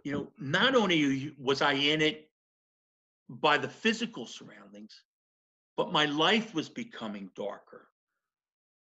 You 0.04 0.12
know, 0.12 0.28
not 0.38 0.74
only 0.74 1.34
was 1.38 1.62
I 1.62 1.72
in 1.72 2.02
it 2.02 2.28
by 3.28 3.56
the 3.56 3.68
physical 3.68 4.26
surroundings, 4.26 5.02
but 5.76 5.92
my 5.92 6.04
life 6.06 6.54
was 6.54 6.68
becoming 6.68 7.30
darker. 7.34 7.88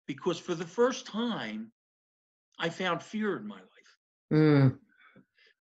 Because 0.07 0.39
for 0.39 0.55
the 0.55 0.65
first 0.65 1.05
time, 1.05 1.71
I 2.59 2.69
found 2.69 3.03
fear 3.03 3.37
in 3.37 3.47
my 3.47 3.59
life 3.59 3.97
Mm. 4.33 4.77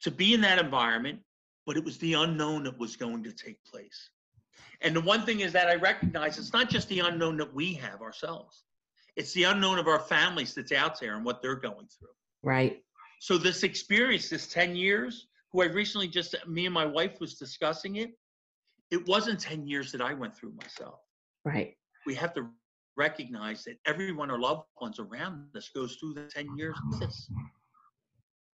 to 0.01 0.11
be 0.11 0.33
in 0.33 0.41
that 0.41 0.57
environment, 0.57 1.21
but 1.65 1.77
it 1.77 1.83
was 1.83 1.97
the 1.99 2.13
unknown 2.13 2.63
that 2.63 2.77
was 2.79 2.95
going 2.95 3.23
to 3.23 3.31
take 3.31 3.63
place. 3.63 4.09
And 4.81 4.95
the 4.95 5.01
one 5.01 5.25
thing 5.25 5.41
is 5.41 5.53
that 5.53 5.67
I 5.67 5.75
recognize 5.75 6.37
it's 6.37 6.53
not 6.53 6.69
just 6.69 6.89
the 6.89 6.99
unknown 6.99 7.37
that 7.37 7.53
we 7.53 7.73
have 7.73 8.01
ourselves, 8.01 8.63
it's 9.15 9.33
the 9.33 9.43
unknown 9.43 9.77
of 9.79 9.87
our 9.87 9.99
families 9.99 10.53
that's 10.53 10.71
out 10.71 10.99
there 10.99 11.15
and 11.15 11.23
what 11.23 11.41
they're 11.41 11.55
going 11.55 11.87
through. 11.87 12.09
Right. 12.43 12.83
So, 13.19 13.37
this 13.37 13.63
experience, 13.63 14.29
this 14.29 14.47
10 14.47 14.75
years, 14.75 15.27
who 15.51 15.61
I 15.61 15.67
recently 15.67 16.07
just, 16.07 16.35
me 16.47 16.65
and 16.65 16.73
my 16.73 16.85
wife 16.85 17.19
was 17.19 17.35
discussing 17.35 17.95
it, 17.97 18.17
it 18.91 19.07
wasn't 19.07 19.39
10 19.39 19.67
years 19.67 19.91
that 19.91 20.01
I 20.01 20.13
went 20.13 20.35
through 20.35 20.53
myself. 20.53 20.99
Right. 21.45 21.77
We 22.05 22.15
have 22.15 22.33
to 22.33 22.49
recognize 22.97 23.63
that 23.65 23.77
everyone, 23.85 24.31
or 24.31 24.39
loved 24.39 24.63
ones 24.81 24.99
around 24.99 25.55
us, 25.55 25.69
goes 25.69 25.95
through 25.95 26.15
the 26.15 26.23
10 26.23 26.57
years 26.57 26.75
of 26.91 26.99
this. 26.99 27.29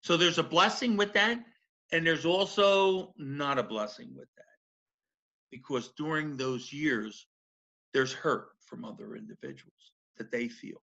So 0.03 0.17
there's 0.17 0.39
a 0.39 0.43
blessing 0.43 0.97
with 0.97 1.13
that, 1.13 1.39
and 1.93 2.07
there's 2.07 2.25
also 2.25 3.15
not 3.17 3.59
a 3.59 3.63
blessing 3.63 4.11
with 4.17 4.29
that. 4.37 4.45
Because 5.51 5.89
during 5.97 6.37
those 6.37 6.73
years, 6.73 7.27
there's 7.93 8.13
hurt 8.13 8.51
from 8.61 8.85
other 8.85 9.15
individuals 9.15 9.93
that 10.17 10.31
they 10.31 10.49
feel. 10.49 10.81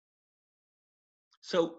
So 1.40 1.76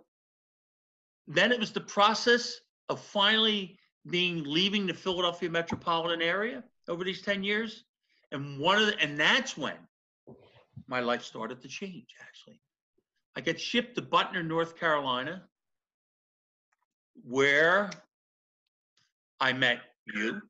then 1.27 1.51
it 1.51 1.59
was 1.59 1.71
the 1.71 1.81
process 1.81 2.59
of 2.89 2.99
finally 2.99 3.79
being 4.09 4.43
leaving 4.43 4.85
the 4.85 4.93
Philadelphia 4.93 5.49
metropolitan 5.49 6.21
area 6.21 6.63
over 6.87 7.03
these 7.03 7.21
10 7.21 7.43
years. 7.43 7.83
And 8.31 8.59
one 8.59 8.79
of 8.79 8.87
the, 8.87 8.99
and 8.99 9.19
that's 9.19 9.57
when 9.57 9.75
my 10.87 10.99
life 10.99 11.23
started 11.23 11.61
to 11.61 11.67
change 11.67 12.15
actually. 12.21 12.61
I 13.35 13.41
got 13.41 13.59
shipped 13.59 13.95
to 13.95 14.01
Butner, 14.01 14.45
North 14.45 14.77
Carolina, 14.77 15.43
where 17.23 17.89
I 19.39 19.53
met 19.53 19.79
you 20.05 20.41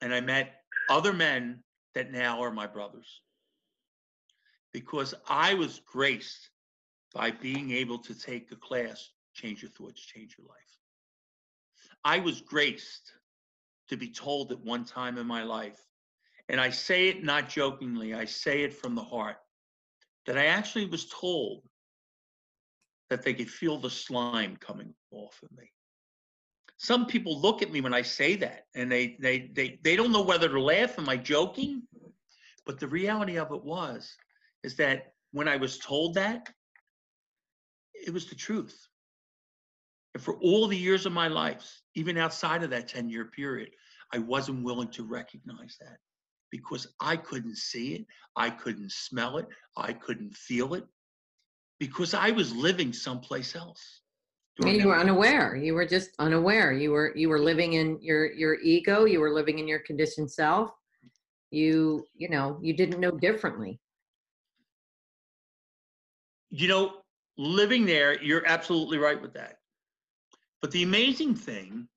and 0.00 0.14
I 0.14 0.20
met 0.20 0.62
other 0.88 1.12
men 1.12 1.62
that 1.94 2.12
now 2.12 2.42
are 2.42 2.50
my 2.50 2.66
brothers. 2.66 3.22
Because 4.72 5.14
I 5.28 5.54
was 5.54 5.80
graced 5.86 6.50
by 7.14 7.30
being 7.30 7.70
able 7.70 7.98
to 8.00 8.14
take 8.14 8.52
a 8.52 8.56
class, 8.56 9.10
Change 9.32 9.62
Your 9.62 9.70
Thoughts, 9.70 10.04
Change 10.04 10.36
Your 10.38 10.46
Life. 10.46 10.56
I 12.04 12.18
was 12.18 12.42
graced 12.42 13.12
to 13.88 13.96
be 13.96 14.10
told 14.10 14.52
at 14.52 14.60
one 14.60 14.84
time 14.84 15.16
in 15.16 15.26
my 15.26 15.42
life, 15.42 15.80
and 16.48 16.60
I 16.60 16.70
say 16.70 17.08
it 17.08 17.24
not 17.24 17.48
jokingly, 17.48 18.14
I 18.14 18.24
say 18.24 18.62
it 18.62 18.74
from 18.74 18.94
the 18.94 19.02
heart, 19.02 19.36
that 20.26 20.38
I 20.38 20.46
actually 20.46 20.86
was 20.86 21.08
told 21.08 21.62
that 23.10 23.22
they 23.22 23.34
could 23.34 23.50
feel 23.50 23.78
the 23.78 23.90
slime 23.90 24.56
coming 24.56 24.94
off 25.10 25.40
of 25.42 25.56
me. 25.56 25.70
Some 26.78 27.06
people 27.06 27.40
look 27.40 27.62
at 27.62 27.72
me 27.72 27.80
when 27.80 27.94
I 27.94 28.02
say 28.02 28.36
that 28.36 28.66
and 28.74 28.90
they 28.90 29.16
they 29.20 29.50
they 29.54 29.78
they 29.82 29.96
don't 29.96 30.12
know 30.12 30.22
whether 30.22 30.48
to 30.48 30.60
laugh. 30.60 30.98
Am 30.98 31.08
I 31.08 31.16
joking? 31.16 31.82
But 32.66 32.78
the 32.78 32.88
reality 32.88 33.38
of 33.38 33.52
it 33.52 33.64
was 33.64 34.14
is 34.62 34.76
that 34.76 35.12
when 35.32 35.48
I 35.48 35.56
was 35.56 35.78
told 35.78 36.14
that, 36.14 36.48
it 37.94 38.12
was 38.12 38.26
the 38.26 38.34
truth. 38.34 38.88
And 40.14 40.22
for 40.22 40.36
all 40.38 40.66
the 40.66 40.76
years 40.76 41.06
of 41.06 41.12
my 41.12 41.28
life, 41.28 41.80
even 41.94 42.18
outside 42.18 42.62
of 42.62 42.70
that 42.70 42.88
10 42.88 43.08
year 43.08 43.26
period, 43.26 43.70
I 44.12 44.18
wasn't 44.18 44.64
willing 44.64 44.88
to 44.88 45.04
recognize 45.04 45.76
that 45.80 45.98
because 46.50 46.86
I 47.00 47.16
couldn't 47.16 47.56
see 47.56 47.94
it, 47.94 48.06
I 48.36 48.50
couldn't 48.50 48.92
smell 48.92 49.38
it, 49.38 49.46
I 49.76 49.92
couldn't 49.92 50.34
feel 50.36 50.74
it 50.74 50.84
because 51.78 52.14
I 52.14 52.30
was 52.30 52.54
living 52.54 52.92
someplace 52.92 53.54
else. 53.54 54.00
You 54.64 54.88
were 54.88 54.98
unaware. 54.98 55.54
You 55.54 55.74
were 55.74 55.84
just 55.84 56.10
unaware. 56.18 56.72
You 56.72 56.90
were 56.92 57.12
you 57.14 57.28
were 57.28 57.38
living 57.38 57.74
in 57.74 57.98
your 58.00 58.32
your 58.32 58.54
ego. 58.60 59.04
You 59.04 59.20
were 59.20 59.30
living 59.30 59.58
in 59.58 59.68
your 59.68 59.80
conditioned 59.80 60.30
self. 60.30 60.70
You 61.50 62.06
you 62.14 62.30
know 62.30 62.58
you 62.62 62.72
didn't 62.72 62.98
know 62.98 63.10
differently. 63.10 63.78
you 66.50 66.68
know, 66.68 66.94
living 67.36 67.84
there, 67.84 68.20
you're 68.22 68.46
absolutely 68.46 68.98
right 68.98 69.20
with 69.20 69.34
that. 69.34 69.58
But 70.62 70.70
the 70.70 70.82
amazing 70.82 71.34
thing 71.34 71.88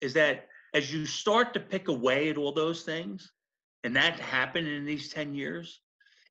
is 0.00 0.14
that 0.14 0.46
as 0.74 0.92
you 0.92 1.06
start 1.06 1.52
to 1.54 1.60
pick 1.60 1.88
away 1.88 2.30
at 2.30 2.36
all 2.36 2.52
those 2.52 2.82
things, 2.82 3.32
and 3.84 3.94
that 3.96 4.20
happened 4.20 4.68
in 4.68 4.84
these 4.84 5.08
10 5.08 5.34
years, 5.34 5.80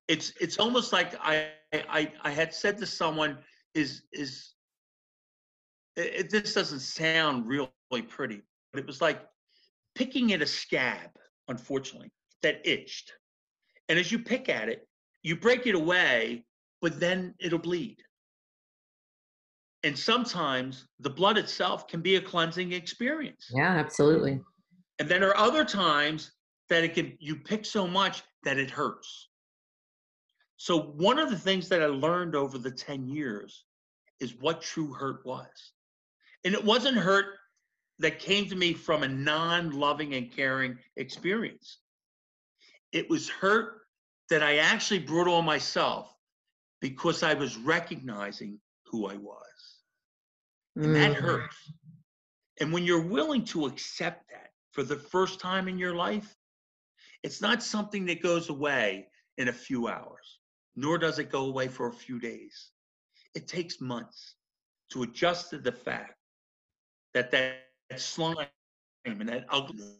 it's 0.08 0.32
it's 0.40 0.58
almost 0.58 0.92
like 0.92 1.14
I 1.20 1.50
I, 1.72 2.12
I 2.22 2.30
had 2.30 2.52
said 2.52 2.78
to 2.78 2.86
someone 2.86 3.38
is 3.74 4.02
is 4.12 4.54
it, 5.96 6.30
this 6.30 6.54
doesn't 6.54 6.80
sound 6.80 7.46
really 7.46 8.02
pretty, 8.08 8.42
but 8.72 8.80
it 8.80 8.86
was 8.86 9.00
like 9.00 9.20
picking 9.94 10.32
at 10.32 10.42
a 10.42 10.46
scab, 10.46 11.10
unfortunately, 11.48 12.10
that 12.42 12.60
itched. 12.64 13.12
And 13.88 13.98
as 13.98 14.10
you 14.10 14.18
pick 14.18 14.48
at 14.48 14.68
it, 14.68 14.88
you 15.22 15.36
break 15.36 15.66
it 15.66 15.74
away, 15.74 16.44
but 16.80 16.98
then 16.98 17.34
it'll 17.40 17.58
bleed. 17.58 17.98
And 19.82 19.98
sometimes 19.98 20.86
the 20.98 21.10
blood 21.10 21.38
itself 21.38 21.88
can 21.88 22.02
be 22.02 22.16
a 22.16 22.20
cleansing 22.20 22.72
experience. 22.72 23.50
Yeah, 23.50 23.68
absolutely. 23.68 24.40
And 24.98 25.08
then 25.08 25.20
there 25.20 25.30
are 25.30 25.36
other 25.36 25.64
times 25.64 26.32
that 26.68 26.84
it 26.84 26.94
can 26.94 27.16
you 27.18 27.36
pick 27.36 27.64
so 27.64 27.86
much 27.86 28.22
that 28.44 28.58
it 28.58 28.70
hurts. 28.70 29.28
So 30.56 30.78
one 30.78 31.18
of 31.18 31.30
the 31.30 31.38
things 31.38 31.68
that 31.70 31.82
I 31.82 31.86
learned 31.86 32.34
over 32.34 32.58
the 32.58 32.70
10 32.70 33.08
years 33.08 33.64
is 34.20 34.34
what 34.38 34.60
true 34.60 34.92
hurt 34.92 35.24
was. 35.24 35.72
And 36.44 36.54
it 36.54 36.62
wasn't 36.62 36.98
hurt 36.98 37.36
that 37.98 38.18
came 38.18 38.46
to 38.48 38.56
me 38.56 38.74
from 38.74 39.02
a 39.02 39.08
non-loving 39.08 40.14
and 40.14 40.30
caring 40.30 40.78
experience. 40.96 41.78
It 42.92 43.08
was 43.08 43.28
hurt 43.28 43.82
that 44.28 44.42
I 44.42 44.58
actually 44.58 45.00
brought 45.00 45.28
on 45.28 45.44
myself 45.44 46.14
because 46.80 47.22
I 47.22 47.34
was 47.34 47.56
recognizing 47.56 48.58
who 48.86 49.06
I 49.06 49.16
was. 49.16 49.49
And 50.76 50.94
that 50.94 51.12
Mm. 51.12 51.14
hurts. 51.14 51.72
And 52.60 52.72
when 52.72 52.84
you're 52.84 53.06
willing 53.06 53.44
to 53.46 53.66
accept 53.66 54.28
that 54.30 54.52
for 54.72 54.82
the 54.82 54.96
first 54.96 55.40
time 55.40 55.68
in 55.68 55.78
your 55.78 55.94
life, 55.94 56.36
it's 57.22 57.40
not 57.40 57.62
something 57.62 58.06
that 58.06 58.22
goes 58.22 58.48
away 58.48 59.08
in 59.38 59.48
a 59.48 59.52
few 59.52 59.88
hours, 59.88 60.38
nor 60.76 60.98
does 60.98 61.18
it 61.18 61.30
go 61.30 61.46
away 61.46 61.68
for 61.68 61.88
a 61.88 61.92
few 61.92 62.18
days. 62.20 62.70
It 63.34 63.48
takes 63.48 63.80
months 63.80 64.36
to 64.90 65.02
adjust 65.02 65.50
to 65.50 65.58
the 65.58 65.72
fact 65.72 66.14
that 67.14 67.30
that 67.30 67.60
slime 67.96 68.06
and 69.04 69.28
that 69.28 69.46
ugly 69.50 69.94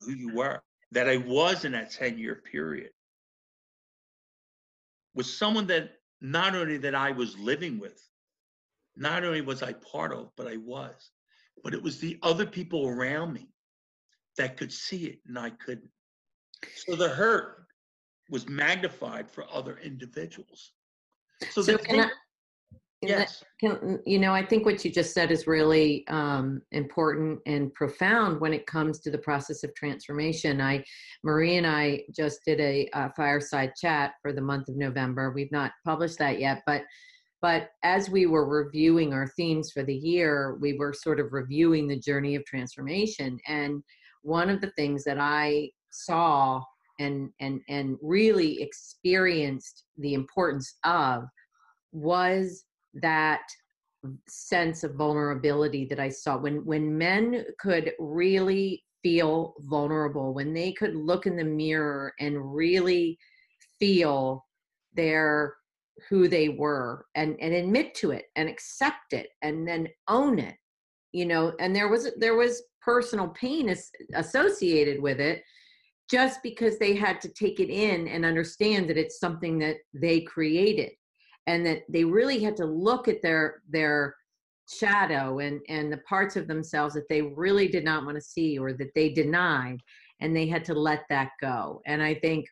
who 0.00 0.12
you 0.12 0.30
were, 0.34 0.62
that 0.92 1.08
I 1.08 1.16
was 1.18 1.64
in 1.64 1.72
that 1.72 1.90
10 1.90 2.18
year 2.18 2.36
period, 2.36 2.92
was 5.14 5.36
someone 5.36 5.66
that 5.68 6.00
not 6.20 6.54
only 6.54 6.78
that 6.78 6.94
I 6.94 7.12
was 7.12 7.38
living 7.38 7.78
with, 7.78 8.09
not 9.00 9.24
only 9.24 9.40
was 9.40 9.62
I 9.62 9.72
part 9.72 10.12
of, 10.12 10.30
but 10.36 10.46
I 10.46 10.58
was. 10.58 11.10
But 11.64 11.74
it 11.74 11.82
was 11.82 11.98
the 11.98 12.18
other 12.22 12.46
people 12.46 12.86
around 12.86 13.32
me 13.32 13.48
that 14.36 14.56
could 14.56 14.72
see 14.72 15.06
it 15.06 15.18
and 15.26 15.38
I 15.38 15.50
couldn't. 15.50 15.90
So 16.86 16.94
the 16.94 17.08
hurt 17.08 17.64
was 18.28 18.48
magnified 18.48 19.28
for 19.30 19.44
other 19.52 19.78
individuals. 19.82 20.72
So, 21.50 21.62
So 21.62 21.78
can 21.78 21.86
thing- 21.86 22.00
I- 22.00 22.10
yes, 23.02 23.42
Can, 23.58 24.00
you 24.04 24.18
know, 24.18 24.34
I 24.34 24.44
think 24.44 24.66
what 24.66 24.84
you 24.84 24.90
just 24.90 25.14
said 25.14 25.30
is 25.30 25.46
really 25.46 26.06
um, 26.08 26.60
important 26.72 27.40
and 27.46 27.72
profound 27.72 28.38
when 28.40 28.52
it 28.52 28.66
comes 28.66 29.00
to 29.00 29.10
the 29.10 29.18
process 29.18 29.64
of 29.64 29.74
transformation. 29.74 30.60
I, 30.60 30.84
Marie 31.24 31.56
and 31.56 31.66
I 31.66 32.04
just 32.14 32.40
did 32.44 32.60
a, 32.60 32.88
uh 32.92 33.08
fireside 33.16 33.72
chat 33.80 34.12
for 34.20 34.34
the 34.34 34.42
month 34.42 34.68
of 34.68 34.76
November. 34.76 35.32
We've 35.32 35.52
not 35.52 35.72
published 35.86 36.18
that 36.18 36.38
yet, 36.38 36.62
but 36.66 36.82
but 37.42 37.70
as 37.82 38.10
we 38.10 38.26
were 38.26 38.46
reviewing 38.46 39.12
our 39.12 39.26
themes 39.28 39.70
for 39.72 39.82
the 39.82 39.94
year, 39.94 40.58
we 40.60 40.74
were 40.74 40.92
sort 40.92 41.20
of 41.20 41.32
reviewing 41.32 41.88
the 41.88 41.98
journey 41.98 42.34
of 42.34 42.44
transformation. 42.44 43.38
And 43.46 43.82
one 44.22 44.50
of 44.50 44.60
the 44.60 44.72
things 44.72 45.04
that 45.04 45.18
I 45.18 45.70
saw 45.90 46.62
and 46.98 47.30
and 47.40 47.60
and 47.68 47.96
really 48.02 48.60
experienced 48.60 49.84
the 49.96 50.14
importance 50.14 50.76
of 50.84 51.24
was 51.92 52.64
that 52.94 53.42
sense 54.28 54.84
of 54.84 54.94
vulnerability 54.94 55.86
that 55.86 55.98
I 55.98 56.10
saw 56.10 56.36
when 56.36 56.64
when 56.64 56.96
men 56.96 57.44
could 57.58 57.92
really 57.98 58.84
feel 59.02 59.54
vulnerable 59.60 60.34
when 60.34 60.52
they 60.52 60.72
could 60.72 60.94
look 60.94 61.24
in 61.26 61.36
the 61.36 61.44
mirror 61.44 62.12
and 62.20 62.54
really 62.54 63.18
feel 63.78 64.44
their 64.94 65.54
who 66.08 66.28
they 66.28 66.48
were 66.48 67.06
and 67.14 67.36
and 67.40 67.54
admit 67.54 67.94
to 67.94 68.10
it 68.10 68.26
and 68.36 68.48
accept 68.48 69.12
it 69.12 69.28
and 69.42 69.66
then 69.66 69.88
own 70.08 70.38
it 70.38 70.54
you 71.12 71.24
know 71.24 71.52
and 71.60 71.74
there 71.74 71.88
was 71.88 72.10
there 72.18 72.36
was 72.36 72.62
personal 72.80 73.28
pain 73.28 73.68
as, 73.68 73.90
associated 74.14 75.00
with 75.00 75.20
it 75.20 75.42
just 76.10 76.42
because 76.42 76.78
they 76.78 76.94
had 76.94 77.20
to 77.20 77.28
take 77.28 77.60
it 77.60 77.70
in 77.70 78.08
and 78.08 78.24
understand 78.24 78.88
that 78.88 78.96
it's 78.96 79.20
something 79.20 79.58
that 79.58 79.76
they 79.94 80.20
created 80.20 80.90
and 81.46 81.64
that 81.64 81.82
they 81.88 82.04
really 82.04 82.42
had 82.42 82.56
to 82.56 82.64
look 82.64 83.08
at 83.08 83.22
their 83.22 83.62
their 83.68 84.14
shadow 84.68 85.40
and 85.40 85.60
and 85.68 85.92
the 85.92 85.98
parts 86.08 86.36
of 86.36 86.46
themselves 86.46 86.94
that 86.94 87.08
they 87.08 87.22
really 87.22 87.68
did 87.68 87.84
not 87.84 88.04
want 88.04 88.16
to 88.16 88.20
see 88.20 88.58
or 88.58 88.72
that 88.72 88.94
they 88.94 89.08
denied 89.08 89.78
and 90.20 90.36
they 90.36 90.46
had 90.46 90.64
to 90.64 90.74
let 90.74 91.04
that 91.08 91.30
go. 91.40 91.80
And 91.86 92.02
i 92.02 92.14
think 92.14 92.46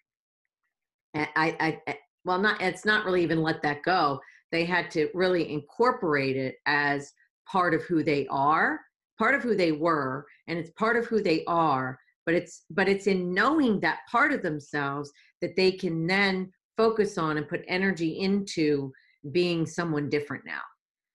I, 1.15 1.29
I, 1.37 1.81
I 1.87 1.99
well 2.25 2.39
not 2.39 2.61
it's 2.61 2.85
not 2.85 3.05
really 3.05 3.23
even 3.23 3.43
let 3.43 3.63
that 3.63 3.83
go. 3.83 4.21
They 4.51 4.65
had 4.65 4.91
to 4.93 5.09
really 5.15 5.53
incorporate 5.53 6.37
it 6.37 6.57
as 6.67 7.13
part 7.47 7.75
of 7.75 7.83
who 7.83 8.03
they 8.03 8.27
are 8.29 8.81
part 9.19 9.35
of 9.35 9.43
who 9.43 9.57
they 9.57 9.73
were 9.73 10.25
and 10.47 10.59
it's 10.59 10.71
part 10.73 10.97
of 10.97 11.07
who 11.07 11.21
they 11.21 11.45
are 11.47 11.99
but 12.25 12.35
it's 12.35 12.65
but 12.71 12.89
it's 12.89 13.07
in 13.07 13.33
knowing 13.35 13.81
that 13.81 14.01
part 14.11 14.33
of 14.33 14.43
themselves 14.43 15.11
that 15.41 15.57
they 15.57 15.73
can 15.73 16.07
then 16.07 16.53
focus 16.77 17.19
on 17.19 17.37
and 17.37 17.49
put 17.49 17.65
energy 17.69 18.21
into 18.21 18.93
being 19.33 19.67
someone 19.67 20.09
different 20.09 20.45
now 20.45 20.61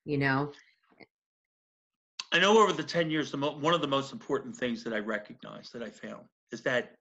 you 0.06 0.18
know? 0.18 0.52
I 2.32 2.40
know 2.40 2.58
over 2.58 2.74
the 2.74 2.84
10 2.84 3.12
years, 3.12 3.32
the 3.32 3.38
mo- 3.38 3.58
one 3.58 3.74
of 3.74 3.82
the 3.82 3.88
most 3.88 4.12
important 4.12 4.56
things 4.56 4.84
that 4.84 4.94
I 4.94 5.00
recognize 5.00 5.70
that 5.72 5.84
I 5.84 5.90
found 5.90 6.26
is 6.52 6.62
that 6.64 6.96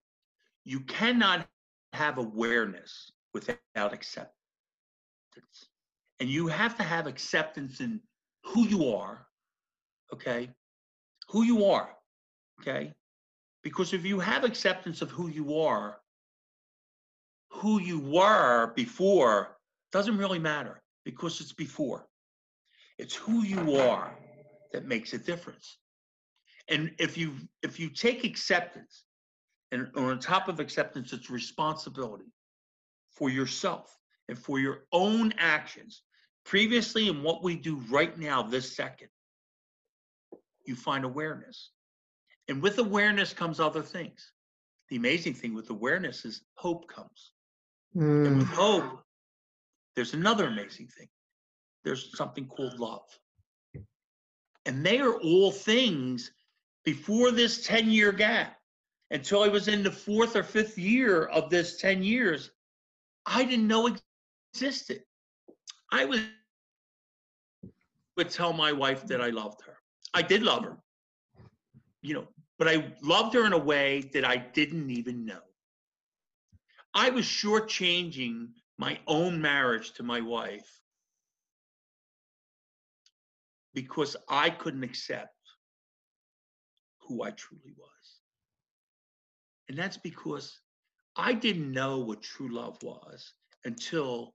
you 0.64 0.80
cannot 0.80 1.46
have 1.94 2.18
awareness 2.18 3.12
without 3.34 3.92
acceptance. 3.92 4.32
And 6.20 6.28
you 6.28 6.46
have 6.46 6.76
to 6.76 6.82
have 6.82 7.06
acceptance 7.06 7.80
in 7.80 8.00
who 8.44 8.66
you 8.66 8.94
are, 8.94 9.26
okay? 10.12 10.50
Who 11.30 11.42
you 11.42 11.64
are, 11.66 11.90
okay? 12.60 12.92
Because 13.62 13.92
if 13.92 14.04
you 14.04 14.20
have 14.20 14.44
acceptance 14.44 15.02
of 15.02 15.10
who 15.10 15.28
you 15.28 15.58
are, 15.58 15.98
who 17.50 17.80
you 17.80 17.98
were 17.98 18.72
before 18.74 19.56
doesn't 19.92 20.16
really 20.16 20.38
matter 20.38 20.82
because 21.04 21.40
it's 21.40 21.52
before. 21.52 22.06
It's 22.98 23.14
who 23.14 23.42
you 23.42 23.76
are 23.76 24.14
that 24.72 24.86
makes 24.86 25.12
a 25.12 25.18
difference. 25.18 25.78
And 26.68 26.92
if 26.98 27.18
you 27.18 27.34
if 27.62 27.80
you 27.80 27.88
take 27.88 28.24
acceptance, 28.24 29.04
and 29.72 29.88
on 29.96 30.18
top 30.18 30.48
of 30.48 30.60
acceptance, 30.60 31.12
it's 31.12 31.30
responsibility 31.30 32.32
for 33.12 33.30
yourself 33.30 33.98
and 34.28 34.38
for 34.38 34.58
your 34.58 34.84
own 34.92 35.32
actions, 35.38 36.02
previously 36.44 37.08
and 37.08 37.22
what 37.22 37.42
we 37.42 37.56
do 37.56 37.76
right 37.90 38.18
now, 38.18 38.42
this 38.42 38.74
second, 38.76 39.08
you 40.64 40.74
find 40.74 41.04
awareness. 41.04 41.70
And 42.48 42.62
with 42.62 42.78
awareness 42.78 43.32
comes 43.32 43.60
other 43.60 43.82
things. 43.82 44.32
The 44.88 44.96
amazing 44.96 45.34
thing 45.34 45.54
with 45.54 45.70
awareness 45.70 46.24
is 46.24 46.42
hope 46.54 46.88
comes. 46.88 47.32
And 48.24 48.38
with 48.38 48.48
Mm, 48.48 48.48
hope, 48.48 49.02
there's 49.96 50.14
another 50.14 50.46
amazing 50.46 50.88
thing. 50.88 51.08
There's 51.84 52.16
something 52.16 52.46
called 52.46 52.78
love. 52.78 53.06
And 54.66 54.84
they 54.84 55.00
are 55.00 55.14
all 55.20 55.50
things 55.50 56.30
before 56.84 57.30
this 57.30 57.66
10 57.66 57.90
year 57.90 58.12
gap. 58.12 58.56
Until 59.10 59.42
I 59.42 59.48
was 59.48 59.68
in 59.68 59.82
the 59.82 59.90
fourth 59.90 60.36
or 60.36 60.42
fifth 60.42 60.78
year 60.78 61.26
of 61.26 61.50
this 61.50 61.76
10 61.76 62.02
years, 62.02 62.50
I 63.26 63.44
didn't 63.44 63.68
know 63.68 63.94
existed. 64.54 65.02
I 65.90 66.04
was 66.04 66.20
would 68.16 68.30
tell 68.30 68.52
my 68.52 68.72
wife 68.72 69.06
that 69.06 69.20
I 69.20 69.30
loved 69.30 69.62
her. 69.66 69.78
I 70.12 70.22
did 70.22 70.42
love 70.42 70.64
her. 70.64 70.78
You 72.02 72.14
know, 72.14 72.28
but 72.58 72.68
I 72.68 72.92
loved 73.02 73.34
her 73.34 73.46
in 73.46 73.52
a 73.52 73.58
way 73.58 74.10
that 74.12 74.24
I 74.24 74.36
didn't 74.36 74.90
even 74.90 75.24
know. 75.24 75.40
I 76.94 77.10
was 77.10 77.24
shortchanging 77.24 78.48
my 78.78 78.98
own 79.06 79.40
marriage 79.40 79.92
to 79.94 80.02
my 80.02 80.20
wife 80.20 80.80
because 83.74 84.16
I 84.28 84.50
couldn't 84.50 84.84
accept 84.84 85.34
who 87.00 87.22
I 87.22 87.30
truly 87.30 87.72
was. 87.78 87.88
And 89.68 89.78
that's 89.78 89.96
because 89.96 90.60
I 91.16 91.34
didn't 91.34 91.72
know 91.72 91.98
what 91.98 92.22
true 92.22 92.48
love 92.48 92.78
was 92.82 93.32
until 93.64 94.34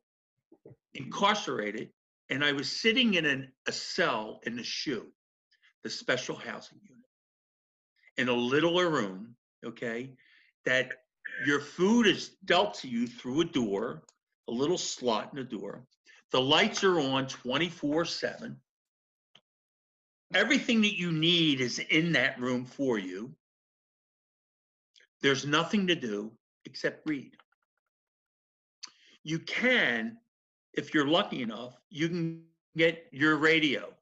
incarcerated 0.93 1.89
and 2.29 2.43
I 2.43 2.51
was 2.51 2.69
sitting 2.69 3.13
in 3.13 3.25
an, 3.25 3.51
a 3.67 3.71
cell 3.71 4.39
in 4.43 4.55
the 4.57 4.63
SHU, 4.63 5.05
the 5.83 5.89
special 5.89 6.35
housing 6.35 6.79
unit, 6.83 7.05
in 8.17 8.27
a 8.27 8.33
littler 8.33 8.89
room, 8.89 9.35
okay, 9.65 10.11
that 10.65 10.91
your 11.45 11.61
food 11.61 12.07
is 12.07 12.31
dealt 12.45 12.73
to 12.75 12.87
you 12.87 13.07
through 13.07 13.41
a 13.41 13.45
door, 13.45 14.03
a 14.49 14.51
little 14.51 14.77
slot 14.77 15.29
in 15.31 15.37
the 15.37 15.43
door. 15.43 15.85
The 16.31 16.41
lights 16.41 16.83
are 16.83 16.99
on 16.99 17.27
24 17.27 18.05
7. 18.05 18.57
Everything 20.33 20.81
that 20.81 20.97
you 20.97 21.13
need 21.13 21.61
is 21.61 21.79
in 21.79 22.11
that 22.13 22.39
room 22.39 22.65
for 22.65 22.99
you. 22.99 23.33
There's 25.21 25.45
nothing 25.45 25.87
to 25.87 25.95
do 25.95 26.33
except 26.67 27.07
read. 27.07 27.31
You 29.23 29.39
can, 29.39 30.17
if 30.73 30.93
you're 30.93 31.07
lucky 31.07 31.41
enough, 31.41 31.81
you 31.89 32.07
can 32.09 32.43
get 32.75 33.07
your 33.11 33.37
radio. 33.37 33.93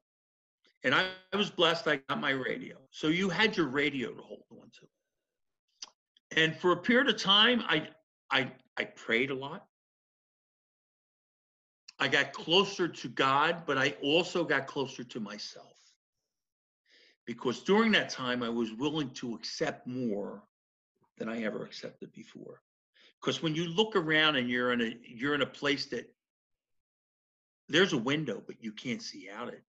And 0.84 0.94
I, 0.94 1.06
I 1.32 1.36
was 1.36 1.48
blessed 1.48 1.88
I 1.88 1.96
got 2.08 2.20
my 2.20 2.30
radio. 2.30 2.76
So 2.90 3.08
you 3.08 3.28
had 3.28 3.56
your 3.56 3.66
radio 3.66 4.12
to 4.12 4.20
hold 4.20 4.42
on 4.50 4.70
to. 4.80 6.40
And 6.40 6.54
for 6.56 6.72
a 6.72 6.76
period 6.76 7.08
of 7.08 7.16
time, 7.16 7.62
I 7.68 7.88
I 8.30 8.50
I 8.76 8.84
prayed 8.84 9.30
a 9.30 9.34
lot. 9.34 9.66
I 11.98 12.08
got 12.08 12.32
closer 12.32 12.88
to 12.88 13.08
God, 13.08 13.62
but 13.66 13.78
I 13.78 13.94
also 14.02 14.44
got 14.44 14.66
closer 14.66 15.02
to 15.04 15.20
myself. 15.20 15.76
Because 17.26 17.60
during 17.60 17.90
that 17.92 18.10
time, 18.10 18.42
I 18.42 18.48
was 18.48 18.72
willing 18.72 19.10
to 19.10 19.34
accept 19.34 19.86
more 19.86 20.42
than 21.18 21.28
I 21.28 21.42
ever 21.44 21.64
accepted 21.64 22.12
before. 22.12 22.60
Because 23.20 23.42
when 23.42 23.54
you 23.54 23.68
look 23.68 23.96
around 23.96 24.36
and 24.36 24.48
you're 24.48 24.72
in 24.72 24.80
a 24.80 24.96
you're 25.02 25.34
in 25.34 25.42
a 25.42 25.46
place 25.46 25.86
that 25.86 26.12
there's 27.68 27.92
a 27.92 27.98
window, 27.98 28.42
but 28.46 28.56
you 28.60 28.72
can't 28.72 29.02
see 29.02 29.28
out 29.28 29.48
it. 29.48 29.62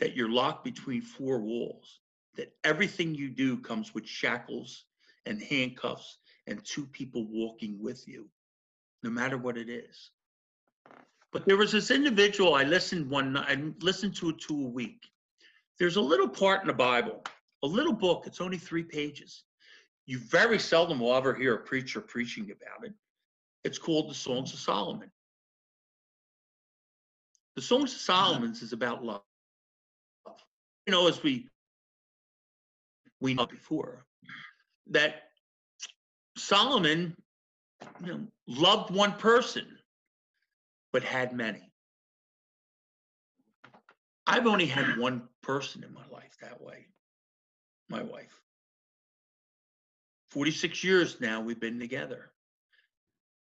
That 0.00 0.16
you're 0.16 0.30
locked 0.30 0.64
between 0.64 1.02
four 1.02 1.40
walls. 1.40 2.00
That 2.36 2.54
everything 2.64 3.14
you 3.14 3.28
do 3.28 3.58
comes 3.58 3.94
with 3.94 4.06
shackles 4.06 4.84
and 5.26 5.40
handcuffs 5.40 6.18
and 6.46 6.64
two 6.64 6.86
people 6.86 7.26
walking 7.30 7.80
with 7.80 8.08
you, 8.08 8.28
no 9.02 9.10
matter 9.10 9.38
what 9.38 9.56
it 9.56 9.68
is. 9.68 10.10
But 11.32 11.46
there 11.46 11.56
was 11.56 11.72
this 11.72 11.90
individual 11.90 12.54
I 12.54 12.64
listened 12.64 13.08
one 13.08 13.36
I 13.36 13.72
listened 13.80 14.16
to 14.16 14.30
it 14.30 14.38
two 14.38 14.66
a 14.66 14.68
week. 14.68 15.08
There's 15.78 15.96
a 15.96 16.00
little 16.00 16.28
part 16.28 16.62
in 16.62 16.66
the 16.66 16.74
Bible, 16.74 17.24
a 17.62 17.66
little 17.66 17.92
book, 17.92 18.24
it's 18.26 18.40
only 18.40 18.58
three 18.58 18.82
pages. 18.82 19.44
You 20.06 20.18
very 20.18 20.58
seldom 20.58 21.00
will 21.00 21.14
ever 21.14 21.32
hear 21.32 21.54
a 21.54 21.58
preacher 21.58 22.00
preaching 22.00 22.44
about 22.44 22.84
it. 22.84 22.92
It's 23.64 23.78
called 23.78 24.10
the 24.10 24.14
Songs 24.14 24.52
of 24.52 24.58
Solomon. 24.58 25.10
The 27.54 27.62
Songs 27.62 27.92
of 27.92 27.98
uh-huh. 27.98 28.26
Solomon 28.26 28.50
is 28.50 28.72
about 28.72 29.04
love. 29.04 29.22
You 30.86 30.90
know, 30.90 31.06
as 31.06 31.22
we 31.22 31.48
we 33.20 33.34
know 33.34 33.46
before 33.46 34.04
that 34.90 35.28
Solomon 36.36 37.16
you 38.00 38.06
know, 38.06 38.20
loved 38.48 38.92
one 38.92 39.12
person, 39.12 39.78
but 40.92 41.04
had 41.04 41.32
many. 41.32 41.70
I've 44.26 44.48
only 44.48 44.66
had 44.66 44.98
one 44.98 45.28
person 45.42 45.84
in 45.84 45.92
my 45.92 46.06
life 46.10 46.36
that 46.40 46.60
way 46.60 46.86
my 47.92 48.02
wife. 48.02 48.40
46 50.30 50.82
years 50.82 51.20
now 51.20 51.40
we've 51.42 51.60
been 51.60 51.78
together. 51.78 52.32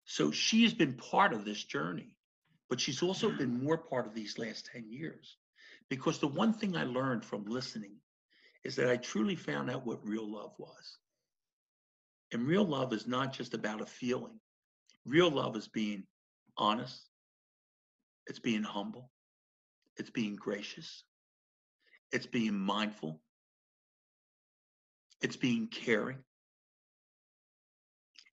So 0.05 0.31
she 0.31 0.63
has 0.63 0.73
been 0.73 0.93
part 0.93 1.33
of 1.33 1.45
this 1.45 1.63
journey, 1.63 2.17
but 2.69 2.79
she's 2.79 3.01
also 3.01 3.31
been 3.31 3.63
more 3.63 3.77
part 3.77 4.05
of 4.05 4.13
these 4.13 4.37
last 4.37 4.69
10 4.73 4.85
years. 4.89 5.37
Because 5.89 6.19
the 6.19 6.27
one 6.27 6.53
thing 6.53 6.75
I 6.75 6.83
learned 6.83 7.23
from 7.23 7.45
listening 7.45 7.95
is 8.65 8.75
that 8.75 8.89
I 8.89 8.97
truly 8.97 9.35
found 9.35 9.71
out 9.71 9.85
what 9.85 10.05
real 10.05 10.29
love 10.29 10.53
was. 10.57 10.97
And 12.33 12.45
real 12.47 12.65
love 12.65 12.91
is 12.93 13.07
not 13.07 13.31
just 13.31 13.53
about 13.53 13.81
a 13.81 13.85
feeling, 13.85 14.39
real 15.05 15.29
love 15.29 15.55
is 15.55 15.67
being 15.67 16.03
honest, 16.57 17.09
it's 18.27 18.39
being 18.39 18.63
humble, 18.63 19.11
it's 19.97 20.09
being 20.09 20.35
gracious, 20.35 21.03
it's 22.11 22.25
being 22.25 22.57
mindful, 22.57 23.21
it's 25.23 25.37
being 25.37 25.67
caring, 25.67 26.17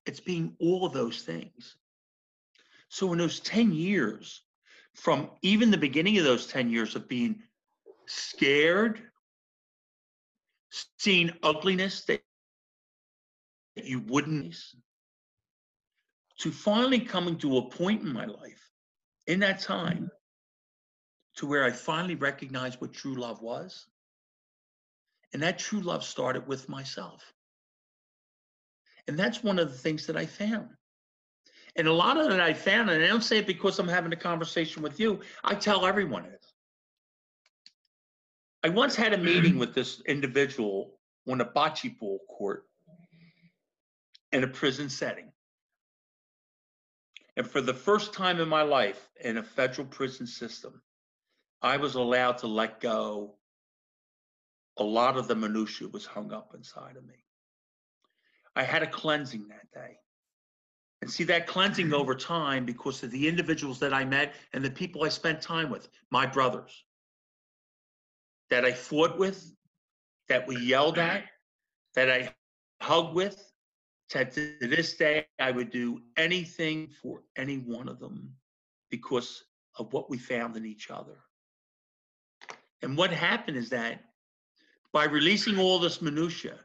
it's 0.05 0.21
being 0.21 0.57
all 0.61 0.89
those 0.89 1.23
things. 1.23 1.77
So 2.89 3.13
in 3.13 3.19
those 3.19 3.41
10 3.41 3.73
years, 3.73 4.43
from 4.95 5.31
even 5.43 5.71
the 5.71 5.79
beginning 5.79 6.19
of 6.19 6.25
those 6.25 6.47
10 6.49 6.69
years 6.69 6.97
of 6.97 7.09
being 7.09 7.43
scared, 8.07 9.01
seeing 10.99 11.33
ugliness 11.43 12.05
that 12.07 12.23
you 13.77 14.01
wouldn't, 14.01 14.57
to 16.41 16.51
finally 16.51 17.01
coming 17.01 17.37
to 17.39 17.59
a 17.59 17.71
point 17.71 18.03
in 18.03 18.13
my 18.13 18.25
life 18.25 18.69
in 19.27 19.41
that 19.41 19.61
time 19.61 20.11
to 21.37 21.47
where 21.47 21.65
I 21.65 21.71
finally 21.71 22.17
recognized 22.17 22.81
what 22.81 22.93
true 22.93 23.15
love 23.15 23.41
was. 23.41 23.87
And 25.33 25.43
that 25.43 25.59
true 25.59 25.81
love 25.81 26.05
started 26.05 26.47
with 26.47 26.69
myself. 26.69 27.33
And 29.07 29.19
that's 29.19 29.43
one 29.43 29.59
of 29.59 29.71
the 29.71 29.79
things 29.79 30.07
that 30.07 30.17
I 30.17 30.27
found. 30.27 30.69
And 31.77 31.87
a 31.87 31.93
lot 31.93 32.17
of 32.17 32.29
that 32.29 32.41
I 32.41 32.53
found, 32.53 32.91
and 32.91 33.03
I 33.03 33.07
don't 33.07 33.23
say 33.23 33.39
it 33.39 33.47
because 33.47 33.79
I'm 33.79 33.89
having 33.89 34.13
a 34.13 34.17
conversation 34.17 34.83
with 34.83 34.99
you, 34.99 35.21
I 35.45 35.55
tell 35.55 35.87
everyone 35.87 36.25
it. 36.25 36.45
I 38.63 38.69
once 38.69 38.95
had 38.97 39.13
a 39.13 39.19
meeting 39.19 39.59
with 39.59 39.75
this 39.75 40.03
individual 40.07 40.99
on 41.29 41.41
a 41.41 41.45
bocce 41.45 41.97
ball 41.99 42.21
court 42.29 42.67
in 44.33 44.45
a 44.45 44.49
prison 44.49 44.89
setting. 44.89 45.33
And 47.37 47.49
for 47.49 47.61
the 47.61 47.75
first 47.75 48.13
time 48.13 48.41
in 48.41 48.49
my 48.49 48.63
life 48.63 49.09
in 49.21 49.39
a 49.39 49.43
federal 49.43 49.87
prison 49.87 50.27
system, 50.27 50.83
I 51.63 51.77
was 51.77 51.95
allowed 51.95 52.39
to 52.39 52.47
let 52.47 52.81
go. 52.81 53.37
A 54.79 54.85
lot 54.85 55.17
of 55.17 55.29
the 55.29 55.35
minutiae 55.35 55.89
was 55.89 56.07
hung 56.07 56.33
up 56.33 56.53
inside 56.55 56.97
of 56.97 57.07
me. 57.07 57.15
I 58.57 58.63
had 58.63 58.83
a 58.83 58.87
cleansing 58.87 59.49
that 59.49 59.71
day. 59.73 59.97
And 61.03 61.11
see 61.11 61.25
that 61.25 61.47
cleansing 61.47 61.95
over 61.95 62.15
time 62.15 62.67
because 62.67 63.03
of 63.03 63.11
the 63.11 63.27
individuals 63.27 63.79
that 63.79 63.95
I 63.95 64.05
met 64.05 64.35
and 64.53 64.63
the 64.63 64.71
people 64.71 65.03
I 65.03 65.09
spent 65.09 65.41
time 65.41 65.71
with, 65.71 65.89
my 66.11 66.27
brothers, 66.27 66.85
that 68.51 68.67
I 68.67 68.73
fought 68.73 69.19
with, 69.19 69.51
that 70.29 70.47
we 70.47 70.59
yelled 70.59 70.99
at, 70.99 71.25
that 71.95 72.11
I 72.11 72.35
hugged 72.83 73.15
with. 73.15 73.47
To 74.11 74.25
this 74.61 74.95
day, 74.95 75.27
I 75.39 75.53
would 75.53 75.71
do 75.71 76.03
anything 76.17 76.89
for 77.01 77.23
any 77.37 77.59
one 77.59 77.89
of 77.89 78.01
them 78.01 78.35
because 78.91 79.45
of 79.79 79.93
what 79.93 80.11
we 80.11 80.19
found 80.19 80.57
in 80.57 80.67
each 80.67 80.91
other. 80.91 81.19
And 82.83 82.97
what 82.97 83.13
happened 83.13 83.57
is 83.57 83.71
that 83.71 84.03
by 84.93 85.05
releasing 85.05 85.59
all 85.59 85.79
this 85.79 86.03
minutia, 86.03 86.59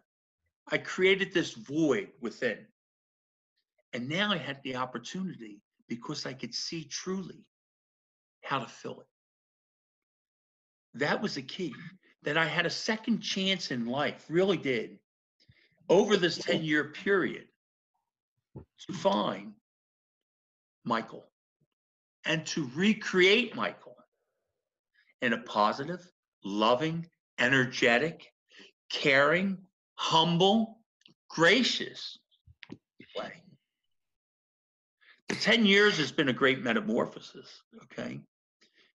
I 0.72 0.78
created 0.78 1.34
this 1.34 1.54
void 1.54 2.10
within. 2.22 2.66
And 3.94 4.10
now 4.10 4.32
I 4.32 4.38
had 4.38 4.62
the 4.64 4.76
opportunity 4.76 5.62
because 5.88 6.26
I 6.26 6.34
could 6.34 6.54
see 6.54 6.86
truly 6.86 7.46
how 8.44 8.60
to 8.60 8.68
fill 8.68 9.02
it. 9.02 9.08
That 10.96 11.22
was 11.22 11.36
the 11.36 11.42
key. 11.42 11.74
That 12.24 12.38
I 12.38 12.46
had 12.46 12.66
a 12.66 12.72
second 12.72 13.22
chance 13.22 13.70
in 13.70 13.86
life, 13.86 14.26
really 14.30 14.58
did, 14.58 14.98
over 15.90 16.18
this 16.18 16.38
10 16.40 16.64
year 16.64 16.86
period 16.86 17.46
to 18.56 18.94
find 18.94 19.54
Michael 20.84 21.26
and 22.26 22.46
to 22.48 22.70
recreate 22.76 23.56
Michael 23.56 23.96
in 25.22 25.34
a 25.34 25.38
positive, 25.40 26.02
loving, 26.44 27.08
energetic, 27.40 28.32
caring, 28.90 29.58
humble, 29.96 30.80
gracious 31.30 32.18
way. 33.18 33.34
The 35.30 35.36
10 35.36 35.66
years 35.66 35.98
has 35.98 36.12
been 36.12 36.30
a 36.30 36.34
great 36.34 36.62
metamorphosis, 36.62 37.62
okay? 37.84 38.20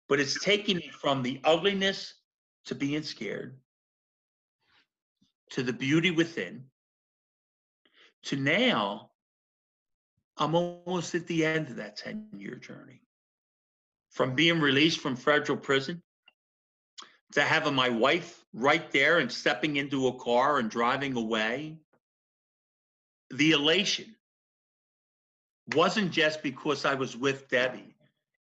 But 0.08 0.20
it's 0.20 0.42
taken 0.42 0.76
me 0.76 0.90
from 1.00 1.22
the 1.22 1.40
ugliness 1.44 2.14
to 2.66 2.74
being 2.74 3.02
scared, 3.02 3.58
to 5.50 5.62
the 5.62 5.72
beauty 5.72 6.10
within, 6.10 6.64
to 8.24 8.36
now 8.36 9.10
I'm 10.36 10.54
almost 10.54 11.14
at 11.14 11.26
the 11.26 11.44
end 11.44 11.68
of 11.68 11.76
that 11.76 11.96
10 11.96 12.28
year 12.36 12.56
journey. 12.56 13.00
From 14.10 14.34
being 14.34 14.60
released 14.60 15.00
from 15.00 15.16
federal 15.16 15.58
prison 15.58 16.02
to 17.32 17.42
having 17.42 17.74
my 17.74 17.88
wife 17.88 18.44
right 18.52 18.90
there 18.92 19.18
and 19.18 19.30
stepping 19.30 19.76
into 19.76 20.08
a 20.08 20.14
car 20.14 20.58
and 20.58 20.70
driving 20.70 21.16
away, 21.16 21.76
the 23.30 23.50
elation 23.52 24.14
wasn't 25.74 26.12
just 26.12 26.42
because 26.42 26.84
I 26.84 26.94
was 26.94 27.16
with 27.16 27.48
Debbie. 27.48 27.96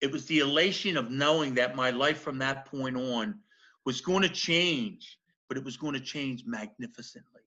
It 0.01 0.11
was 0.11 0.25
the 0.25 0.39
elation 0.39 0.97
of 0.97 1.11
knowing 1.11 1.53
that 1.55 1.75
my 1.75 1.91
life 1.91 2.21
from 2.21 2.39
that 2.39 2.65
point 2.65 2.97
on 2.97 3.39
was 3.85 4.01
going 4.01 4.23
to 4.23 4.29
change, 4.29 5.19
but 5.47 5.57
it 5.57 5.63
was 5.63 5.77
going 5.77 5.93
to 5.93 5.99
change 5.99 6.43
magnificently 6.45 7.41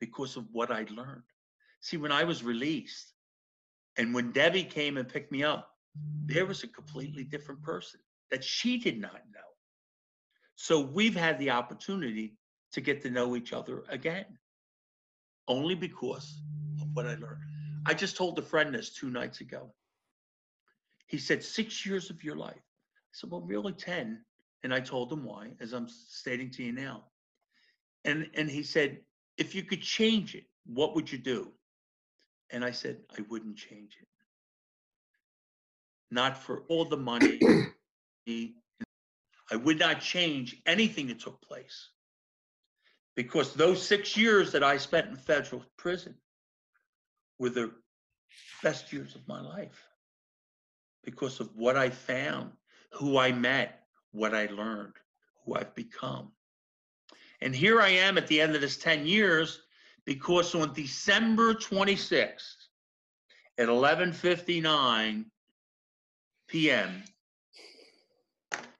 because 0.00 0.36
of 0.36 0.44
what 0.52 0.70
I'd 0.70 0.90
learned. 0.90 1.22
See, 1.80 1.96
when 1.96 2.12
I 2.12 2.24
was 2.24 2.44
released 2.44 3.14
and 3.96 4.12
when 4.12 4.32
Debbie 4.32 4.64
came 4.64 4.98
and 4.98 5.08
picked 5.08 5.32
me 5.32 5.42
up, 5.42 5.70
there 6.26 6.44
was 6.44 6.62
a 6.62 6.68
completely 6.68 7.24
different 7.24 7.62
person 7.62 8.00
that 8.30 8.44
she 8.44 8.76
did 8.76 9.00
not 9.00 9.22
know. 9.32 9.53
So 10.56 10.80
we've 10.80 11.16
had 11.16 11.38
the 11.38 11.50
opportunity 11.50 12.36
to 12.72 12.80
get 12.80 13.02
to 13.02 13.10
know 13.10 13.36
each 13.36 13.52
other 13.52 13.84
again, 13.88 14.26
only 15.48 15.74
because 15.74 16.40
of 16.80 16.88
what 16.92 17.06
I 17.06 17.14
learned. 17.14 17.42
I 17.86 17.94
just 17.94 18.16
told 18.16 18.38
a 18.38 18.42
friend 18.42 18.74
this 18.74 18.90
two 18.90 19.10
nights 19.10 19.40
ago. 19.40 19.72
He 21.06 21.18
said, 21.18 21.42
Six 21.42 21.84
years 21.84 22.10
of 22.10 22.24
your 22.24 22.36
life. 22.36 22.56
I 22.56 23.12
said, 23.12 23.30
Well, 23.30 23.42
really 23.42 23.72
10. 23.72 24.24
And 24.62 24.72
I 24.72 24.80
told 24.80 25.12
him 25.12 25.24
why, 25.24 25.50
as 25.60 25.72
I'm 25.72 25.88
stating 25.88 26.50
to 26.52 26.62
you 26.62 26.72
now. 26.72 27.04
And, 28.04 28.28
and 28.34 28.50
he 28.50 28.62
said, 28.62 29.00
If 29.36 29.54
you 29.54 29.62
could 29.62 29.82
change 29.82 30.34
it, 30.34 30.44
what 30.66 30.94
would 30.94 31.12
you 31.12 31.18
do? 31.18 31.52
And 32.50 32.64
I 32.64 32.70
said, 32.70 32.98
I 33.18 33.22
wouldn't 33.28 33.56
change 33.56 33.98
it. 34.00 34.08
Not 36.10 36.38
for 36.38 36.62
all 36.68 36.84
the 36.84 36.96
money, 36.96 37.40
I 39.50 39.56
would 39.56 39.78
not 39.78 40.00
change 40.00 40.56
anything 40.66 41.08
that 41.08 41.20
took 41.20 41.40
place 41.42 41.90
because 43.14 43.54
those 43.54 43.86
six 43.86 44.16
years 44.16 44.52
that 44.52 44.64
I 44.64 44.76
spent 44.76 45.08
in 45.08 45.16
federal 45.16 45.64
prison 45.76 46.14
were 47.38 47.50
the 47.50 47.72
best 48.62 48.92
years 48.92 49.14
of 49.14 49.26
my 49.28 49.40
life 49.40 49.82
because 51.04 51.40
of 51.40 51.54
what 51.54 51.76
I 51.76 51.90
found, 51.90 52.52
who 52.92 53.18
I 53.18 53.32
met, 53.32 53.86
what 54.12 54.34
I 54.34 54.46
learned, 54.46 54.94
who 55.44 55.54
I've 55.54 55.74
become. 55.74 56.32
And 57.40 57.54
here 57.54 57.80
I 57.80 57.88
am 57.88 58.16
at 58.16 58.26
the 58.26 58.40
end 58.40 58.54
of 58.54 58.62
this 58.62 58.78
10 58.78 59.06
years 59.06 59.60
because 60.06 60.54
on 60.54 60.72
December 60.72 61.54
26th 61.54 62.56
at 63.58 63.68
11:59 63.68 65.24
p.m. 66.48 67.04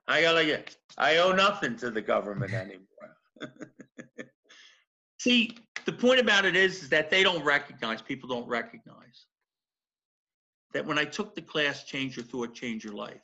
I 0.08 0.22
gotta 0.22 0.44
get. 0.44 0.76
I 0.98 1.18
owe 1.18 1.32
nothing 1.32 1.76
to 1.78 1.90
the 1.90 2.02
government 2.02 2.52
anymore. 2.52 3.16
See, 5.18 5.56
the 5.86 5.92
point 5.92 6.20
about 6.20 6.44
it 6.44 6.56
is, 6.56 6.82
is 6.82 6.88
that 6.90 7.10
they 7.10 7.22
don't 7.22 7.44
recognize. 7.44 8.02
People 8.02 8.28
don't 8.28 8.48
recognize 8.48 9.26
that 10.72 10.84
when 10.84 10.98
I 10.98 11.04
took 11.04 11.34
the 11.34 11.42
class, 11.42 11.84
change 11.84 12.16
your 12.16 12.26
thought, 12.26 12.54
change 12.54 12.84
your 12.84 12.94
life. 12.94 13.22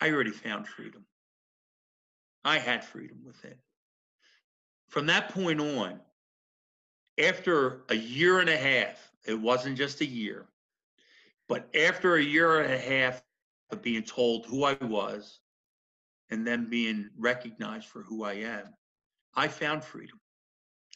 I 0.00 0.10
already 0.10 0.32
found 0.32 0.68
freedom. 0.68 1.06
I 2.44 2.58
had 2.58 2.84
freedom 2.84 3.18
within. 3.24 3.54
from 4.88 5.06
that 5.06 5.30
point 5.30 5.60
on, 5.60 6.00
after 7.18 7.82
a 7.88 7.94
year 7.94 8.40
and 8.40 8.50
a 8.50 8.56
half, 8.56 9.10
it 9.26 9.34
wasn't 9.34 9.78
just 9.78 10.00
a 10.00 10.06
year, 10.06 10.46
but 11.48 11.68
after 11.76 12.16
a 12.16 12.22
year 12.22 12.62
and 12.62 12.72
a 12.72 12.78
half 12.78 13.22
of 13.74 13.82
being 13.82 14.02
told 14.02 14.46
who 14.46 14.64
I 14.64 14.76
was 14.80 15.40
and 16.30 16.46
then 16.46 16.70
being 16.70 17.10
recognized 17.18 17.88
for 17.88 18.02
who 18.02 18.24
I 18.24 18.34
am, 18.34 18.72
I 19.34 19.48
found 19.48 19.84
freedom. 19.84 20.18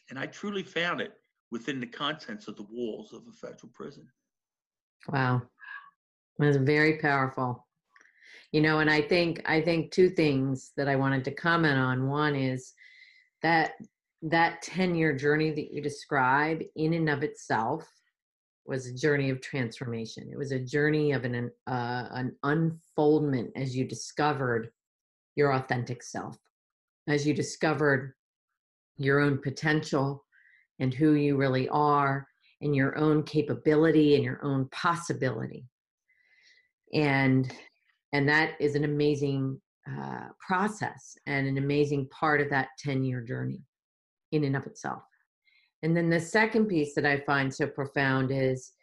And 0.09 0.17
I 0.17 0.25
truly 0.25 0.63
found 0.63 1.01
it 1.01 1.13
within 1.51 1.79
the 1.79 1.85
contents 1.85 2.47
of 2.47 2.55
the 2.55 2.65
walls 2.71 3.13
of 3.13 3.21
a 3.29 3.31
federal 3.31 3.71
prison. 3.75 4.07
Wow. 5.07 5.43
That's 6.39 6.57
very 6.57 6.97
powerful. 6.97 7.67
You 8.51 8.61
know, 8.61 8.79
and 8.79 8.89
I 8.89 9.01
think 9.01 9.43
I 9.45 9.61
think 9.61 9.91
two 9.91 10.09
things 10.09 10.71
that 10.75 10.87
I 10.87 10.95
wanted 10.95 11.23
to 11.25 11.31
comment 11.31 11.77
on. 11.77 12.07
One 12.07 12.35
is 12.35 12.73
that 13.43 13.73
that 14.23 14.63
10 14.63 14.95
year 14.95 15.15
journey 15.15 15.51
that 15.51 15.71
you 15.71 15.81
describe 15.81 16.63
in 16.75 16.93
and 16.93 17.09
of 17.09 17.23
itself 17.23 17.87
was 18.69 18.87
a 18.87 18.93
journey 18.93 19.29
of 19.29 19.41
transformation. 19.41 20.29
It 20.31 20.37
was 20.37 20.51
a 20.51 20.59
journey 20.59 21.11
of 21.11 21.25
an 21.25 21.51
uh, 21.67 22.07
an 22.11 22.35
unfoldment 22.43 23.51
as 23.55 23.75
you 23.75 23.85
discovered 23.85 24.71
your 25.35 25.53
authentic 25.53 26.03
self, 26.03 26.37
as 27.07 27.25
you 27.27 27.33
discovered 27.33 28.13
your 28.97 29.19
own 29.19 29.39
potential 29.39 30.23
and 30.79 30.93
who 30.93 31.13
you 31.13 31.35
really 31.35 31.67
are, 31.69 32.27
and 32.61 32.75
your 32.75 32.97
own 32.97 33.23
capability 33.23 34.15
and 34.15 34.23
your 34.23 34.39
own 34.43 34.69
possibility. 34.71 35.65
And 36.93 37.51
and 38.13 38.27
that 38.29 38.53
is 38.59 38.75
an 38.75 38.83
amazing 38.83 39.59
uh, 39.89 40.27
process 40.45 41.17
and 41.25 41.47
an 41.47 41.57
amazing 41.57 42.07
part 42.09 42.41
of 42.41 42.49
that 42.49 42.69
10 42.79 43.03
year 43.03 43.21
journey 43.21 43.61
in 44.31 44.43
and 44.43 44.55
of 44.55 44.65
itself. 44.65 45.03
And 45.81 45.95
then 45.95 46.09
the 46.09 46.19
second 46.19 46.67
piece 46.67 46.93
that 46.95 47.05
I 47.05 47.19
find 47.21 47.53
so 47.53 47.67
profound 47.67 48.31
is 48.31 48.73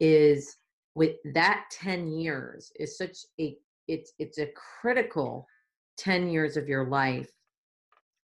is 0.00 0.56
with 0.94 1.16
that 1.32 1.64
10 1.70 2.08
years 2.08 2.72
is 2.78 2.98
such 2.98 3.18
a 3.40 3.56
it's 3.88 4.12
it's 4.18 4.38
a 4.38 4.50
critical 4.80 5.46
10 5.96 6.28
years 6.28 6.56
of 6.56 6.68
your 6.68 6.86
life 6.88 7.30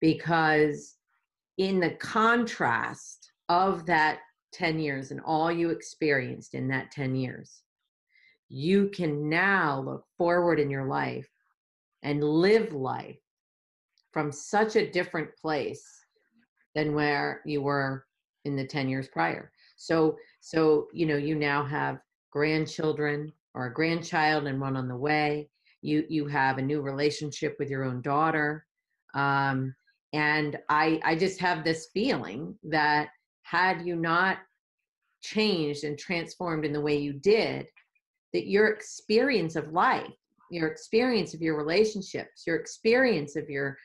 because 0.01 0.97
in 1.59 1.81
the 1.81 1.91
contrast 1.93 3.33
of 3.49 3.87
that 3.87 4.21
10 4.53 4.79
years 4.79 5.11
and 5.11 5.21
all 5.25 5.51
you 5.51 5.71
experienced 5.71 6.55
in 6.55 6.69
that 6.69 6.91
10 6.91 7.15
years 7.15 7.63
you 8.49 8.89
can 8.91 9.29
now 9.29 9.81
look 9.81 10.05
forward 10.19 10.61
in 10.61 10.71
your 10.71 10.87
life 10.87 11.29
and 12.03 12.23
live 12.23 12.73
life 12.73 13.19
from 14.13 14.31
such 14.31 14.77
a 14.77 14.91
different 14.91 15.31
place 15.41 15.85
than 16.75 16.95
where 16.95 17.41
you 17.47 17.63
were 17.63 18.05
in 18.45 18.57
the 18.57 18.67
10 18.67 18.89
years 18.89 19.09
prior. 19.09 19.51
So 19.77 20.17
so 20.41 20.89
you 20.93 21.07
know 21.07 21.17
you 21.17 21.35
now 21.35 21.65
have 21.65 21.99
grandchildren 22.31 23.33
or 23.55 23.67
a 23.67 23.75
grandchild 23.75 24.47
and 24.47 24.61
one 24.61 24.77
on 24.77 24.89
the 24.89 24.97
way. 24.97 25.49
You 25.81 26.05
you 26.09 26.27
have 26.27 26.59
a 26.59 26.63
new 26.63 26.81
relationship 26.81 27.57
with 27.59 27.69
your 27.71 27.85
own 27.85 28.03
daughter. 28.03 28.67
Um, 29.15 29.75
and 30.13 30.59
i 30.69 31.01
i 31.05 31.17
just 31.17 31.41
have 31.41 31.65
this 31.65 31.89
feeling 31.93 32.55
that 32.63 33.09
had 33.43 33.83
you 33.87 33.97
not 33.97 34.39
changed 35.23 35.85
and 35.85 35.99
transformed 35.99 36.65
in 36.65 36.73
the 36.73 36.81
way 36.81 36.97
you 36.97 37.13
did 37.13 37.67
that 38.33 38.47
your 38.47 38.69
experience 38.69 39.57
of 39.57 39.73
life 39.73 40.13
your 40.51 40.69
experience 40.69 41.35
of 41.35 41.41
your 41.41 41.57
relationships 41.57 42.45
your 42.47 42.57
experience 42.57 43.37
of 43.37 43.49
your 43.49 43.77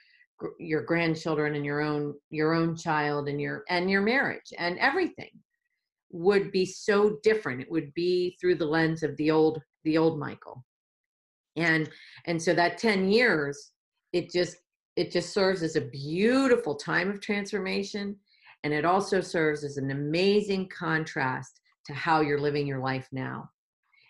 your 0.59 0.81
grandchildren 0.81 1.55
and 1.55 1.65
your 1.65 1.81
own 1.81 2.13
your 2.29 2.53
own 2.53 2.75
child 2.75 3.27
and 3.27 3.41
your 3.41 3.63
and 3.69 3.89
your 3.89 4.01
marriage 4.01 4.53
and 4.57 4.77
everything 4.79 5.31
would 6.11 6.51
be 6.51 6.65
so 6.65 7.17
different. 7.23 7.61
It 7.61 7.71
would 7.71 7.93
be 7.93 8.37
through 8.39 8.55
the 8.55 8.65
lens 8.65 9.03
of 9.03 9.15
the 9.17 9.31
old 9.31 9.61
the 9.83 9.97
old 9.97 10.19
michael. 10.19 10.63
And 11.55 11.89
and 12.25 12.41
so 12.41 12.53
that 12.53 12.77
10 12.77 13.09
years 13.09 13.71
it 14.13 14.31
just 14.31 14.57
it 14.95 15.11
just 15.11 15.33
serves 15.33 15.63
as 15.63 15.75
a 15.75 15.81
beautiful 15.81 16.75
time 16.75 17.09
of 17.09 17.21
transformation 17.21 18.15
and 18.63 18.73
it 18.73 18.85
also 18.85 19.21
serves 19.21 19.63
as 19.63 19.77
an 19.77 19.91
amazing 19.91 20.69
contrast 20.69 21.59
to 21.85 21.93
how 21.93 22.21
you're 22.21 22.39
living 22.39 22.65
your 22.67 22.79
life 22.79 23.07
now. 23.11 23.49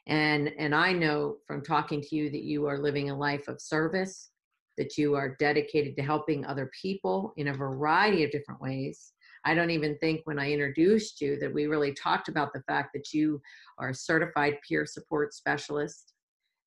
And 0.07 0.51
and 0.57 0.73
i 0.73 0.91
know 0.93 1.37
from 1.45 1.61
talking 1.61 2.01
to 2.01 2.15
you 2.15 2.29
that 2.29 2.43
you 2.43 2.65
are 2.67 2.77
living 2.77 3.09
a 3.09 3.17
life 3.17 3.47
of 3.47 3.61
service 3.61 4.29
that 4.77 4.97
you 4.97 5.15
are 5.15 5.35
dedicated 5.39 5.95
to 5.95 6.03
helping 6.03 6.45
other 6.45 6.69
people 6.79 7.33
in 7.37 7.47
a 7.47 7.53
variety 7.53 8.23
of 8.23 8.31
different 8.31 8.61
ways. 8.61 9.13
I 9.45 9.53
don't 9.53 9.69
even 9.69 9.97
think 9.99 10.21
when 10.25 10.39
i 10.39 10.51
introduced 10.51 11.21
you 11.21 11.39
that 11.39 11.53
we 11.53 11.67
really 11.67 11.93
talked 11.93 12.27
about 12.27 12.51
the 12.53 12.63
fact 12.63 12.89
that 12.93 13.13
you 13.13 13.41
are 13.77 13.89
a 13.89 13.95
certified 13.95 14.57
peer 14.67 14.85
support 14.85 15.33
specialist 15.33 16.13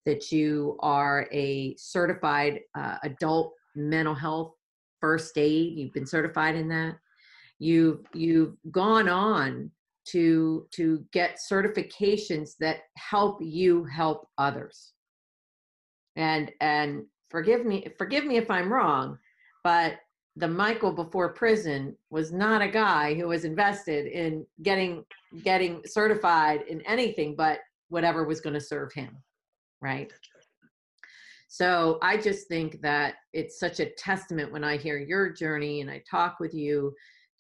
that 0.06 0.32
you 0.32 0.78
are 0.80 1.28
a 1.32 1.74
certified 1.76 2.60
uh, 2.76 2.96
adult 3.02 3.52
mental 3.76 4.14
health 4.14 4.54
first 5.00 5.36
aid. 5.36 5.76
You've 5.76 5.92
been 5.92 6.06
certified 6.06 6.56
in 6.56 6.68
that. 6.68 6.96
You've 7.58 8.00
you've 8.14 8.56
gone 8.70 9.08
on 9.08 9.70
to 10.06 10.66
to 10.72 11.04
get 11.12 11.38
certifications 11.50 12.52
that 12.60 12.78
help 12.96 13.38
you 13.40 13.84
help 13.84 14.28
others. 14.38 14.92
And 16.16 16.50
and 16.60 17.04
forgive 17.30 17.64
me 17.64 17.86
forgive 17.98 18.24
me 18.24 18.36
if 18.36 18.50
i'm 18.50 18.72
wrong 18.72 19.18
but 19.64 19.94
the 20.36 20.48
michael 20.48 20.92
before 20.92 21.32
prison 21.32 21.96
was 22.10 22.32
not 22.32 22.62
a 22.62 22.68
guy 22.68 23.14
who 23.14 23.28
was 23.28 23.44
invested 23.44 24.06
in 24.06 24.44
getting 24.62 25.04
getting 25.42 25.80
certified 25.86 26.62
in 26.68 26.80
anything 26.82 27.34
but 27.34 27.60
whatever 27.88 28.24
was 28.24 28.40
going 28.40 28.54
to 28.54 28.60
serve 28.60 28.92
him 28.92 29.16
right 29.80 30.12
so 31.48 31.98
i 32.02 32.16
just 32.16 32.46
think 32.48 32.80
that 32.80 33.14
it's 33.32 33.58
such 33.58 33.80
a 33.80 33.90
testament 33.90 34.52
when 34.52 34.64
i 34.64 34.76
hear 34.76 34.98
your 34.98 35.30
journey 35.30 35.80
and 35.80 35.90
i 35.90 36.02
talk 36.08 36.38
with 36.40 36.54
you 36.54 36.94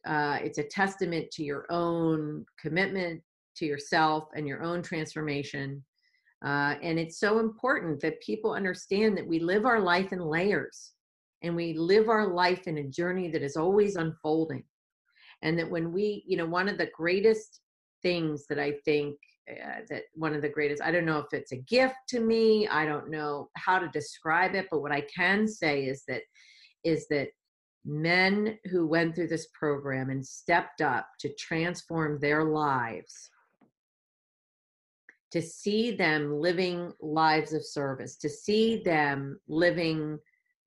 uh, 0.06 0.38
it's 0.42 0.58
a 0.58 0.64
testament 0.64 1.30
to 1.30 1.44
your 1.44 1.66
own 1.70 2.44
commitment 2.58 3.22
to 3.56 3.66
yourself 3.66 4.28
and 4.34 4.46
your 4.46 4.62
own 4.62 4.82
transformation. 4.82 5.84
Uh, 6.44 6.74
and 6.82 6.98
it's 6.98 7.18
so 7.18 7.38
important 7.38 8.00
that 8.00 8.20
people 8.22 8.54
understand 8.54 9.16
that 9.16 9.26
we 9.26 9.38
live 9.38 9.66
our 9.66 9.80
life 9.80 10.12
in 10.12 10.20
layers 10.20 10.92
and 11.42 11.54
we 11.54 11.74
live 11.74 12.08
our 12.08 12.28
life 12.28 12.66
in 12.66 12.78
a 12.78 12.88
journey 12.88 13.30
that 13.30 13.42
is 13.42 13.56
always 13.56 13.96
unfolding. 13.96 14.64
And 15.42 15.58
that 15.58 15.70
when 15.70 15.92
we, 15.92 16.24
you 16.26 16.36
know, 16.36 16.46
one 16.46 16.68
of 16.68 16.78
the 16.78 16.90
greatest 16.94 17.60
things 18.02 18.46
that 18.48 18.58
I 18.58 18.72
think 18.84 19.16
uh, 19.50 19.80
that 19.88 20.04
one 20.14 20.34
of 20.34 20.42
the 20.42 20.48
greatest, 20.48 20.82
I 20.82 20.90
don't 20.92 21.06
know 21.06 21.18
if 21.18 21.32
it's 21.32 21.52
a 21.52 21.56
gift 21.56 21.96
to 22.08 22.20
me, 22.20 22.68
I 22.68 22.84
don't 22.84 23.10
know 23.10 23.48
how 23.56 23.78
to 23.78 23.88
describe 23.88 24.54
it, 24.54 24.68
but 24.70 24.80
what 24.80 24.92
I 24.92 25.04
can 25.14 25.48
say 25.48 25.84
is 25.84 26.04
that, 26.08 26.22
is 26.84 27.08
that 27.08 27.28
men 27.84 28.58
who 28.70 28.86
went 28.86 29.14
through 29.14 29.28
this 29.28 29.48
program 29.58 30.10
and 30.10 30.24
stepped 30.24 30.80
up 30.80 31.08
to 31.20 31.34
transform 31.34 32.20
their 32.20 32.44
lives 32.44 33.30
to 35.32 35.40
see 35.40 35.92
them 35.92 36.40
living 36.40 36.92
lives 37.00 37.52
of 37.52 37.64
service 37.64 38.16
to 38.16 38.28
see 38.28 38.82
them 38.82 39.38
living 39.48 40.18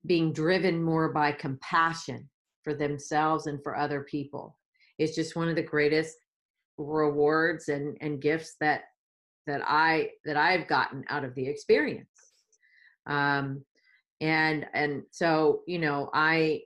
being 0.06 0.32
driven 0.32 0.82
more 0.82 1.12
by 1.12 1.32
compassion 1.32 2.28
for 2.62 2.74
themselves 2.74 3.46
and 3.46 3.62
for 3.62 3.76
other 3.76 4.02
people. 4.02 4.58
Is 4.98 5.14
just 5.14 5.36
one 5.36 5.48
of 5.48 5.56
the 5.56 5.62
greatest 5.62 6.16
rewards 6.78 7.68
and 7.68 7.96
and 8.00 8.20
gifts 8.20 8.56
that 8.60 8.82
that 9.46 9.62
i 9.64 10.10
that 10.24 10.36
i've 10.36 10.66
gotten 10.66 11.04
out 11.08 11.24
of 11.24 11.34
the 11.34 11.46
experience. 11.46 12.08
Um 13.06 13.64
and 14.20 14.66
and 14.72 15.02
so 15.10 15.62
you 15.66 15.78
know 15.78 16.10
i 16.14 16.60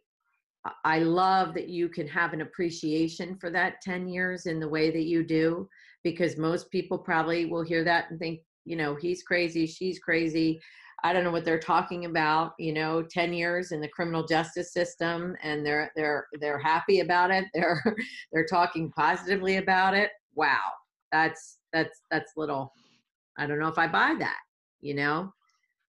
I 0.84 0.98
love 0.98 1.54
that 1.54 1.68
you 1.68 1.88
can 1.88 2.06
have 2.08 2.32
an 2.32 2.42
appreciation 2.42 3.36
for 3.38 3.48
that 3.50 3.80
10 3.80 4.08
years 4.08 4.46
in 4.46 4.60
the 4.60 4.68
way 4.68 4.90
that 4.90 5.04
you 5.04 5.22
do, 5.24 5.68
because 6.10 6.36
most 6.36 6.70
people 6.70 6.98
probably 6.98 7.46
will 7.46 7.62
hear 7.62 7.84
that 7.84 8.10
and 8.10 8.18
think, 8.18 8.40
you 8.64 8.76
know, 8.76 8.94
he's 8.94 9.22
crazy, 9.22 9.66
she's 9.66 9.98
crazy. 9.98 10.60
I 11.04 11.12
don't 11.12 11.22
know 11.22 11.30
what 11.30 11.44
they're 11.44 11.60
talking 11.60 12.06
about, 12.06 12.54
you 12.58 12.72
know, 12.72 13.02
10 13.02 13.32
years 13.32 13.70
in 13.70 13.80
the 13.80 13.88
criminal 13.88 14.26
justice 14.26 14.72
system 14.72 15.36
and 15.42 15.64
they're 15.64 15.92
they're 15.94 16.26
they're 16.40 16.58
happy 16.58 17.00
about 17.00 17.30
it. 17.30 17.44
They're 17.54 17.82
they're 18.32 18.46
talking 18.46 18.90
positively 18.90 19.58
about 19.58 19.94
it. 19.94 20.10
Wow. 20.34 20.72
That's 21.12 21.58
that's 21.72 22.02
that's 22.10 22.32
little 22.36 22.72
I 23.38 23.46
don't 23.46 23.60
know 23.60 23.68
if 23.68 23.78
I 23.78 23.86
buy 23.86 24.16
that, 24.18 24.40
you 24.80 24.94
know. 24.94 25.32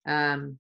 Um 0.08 0.60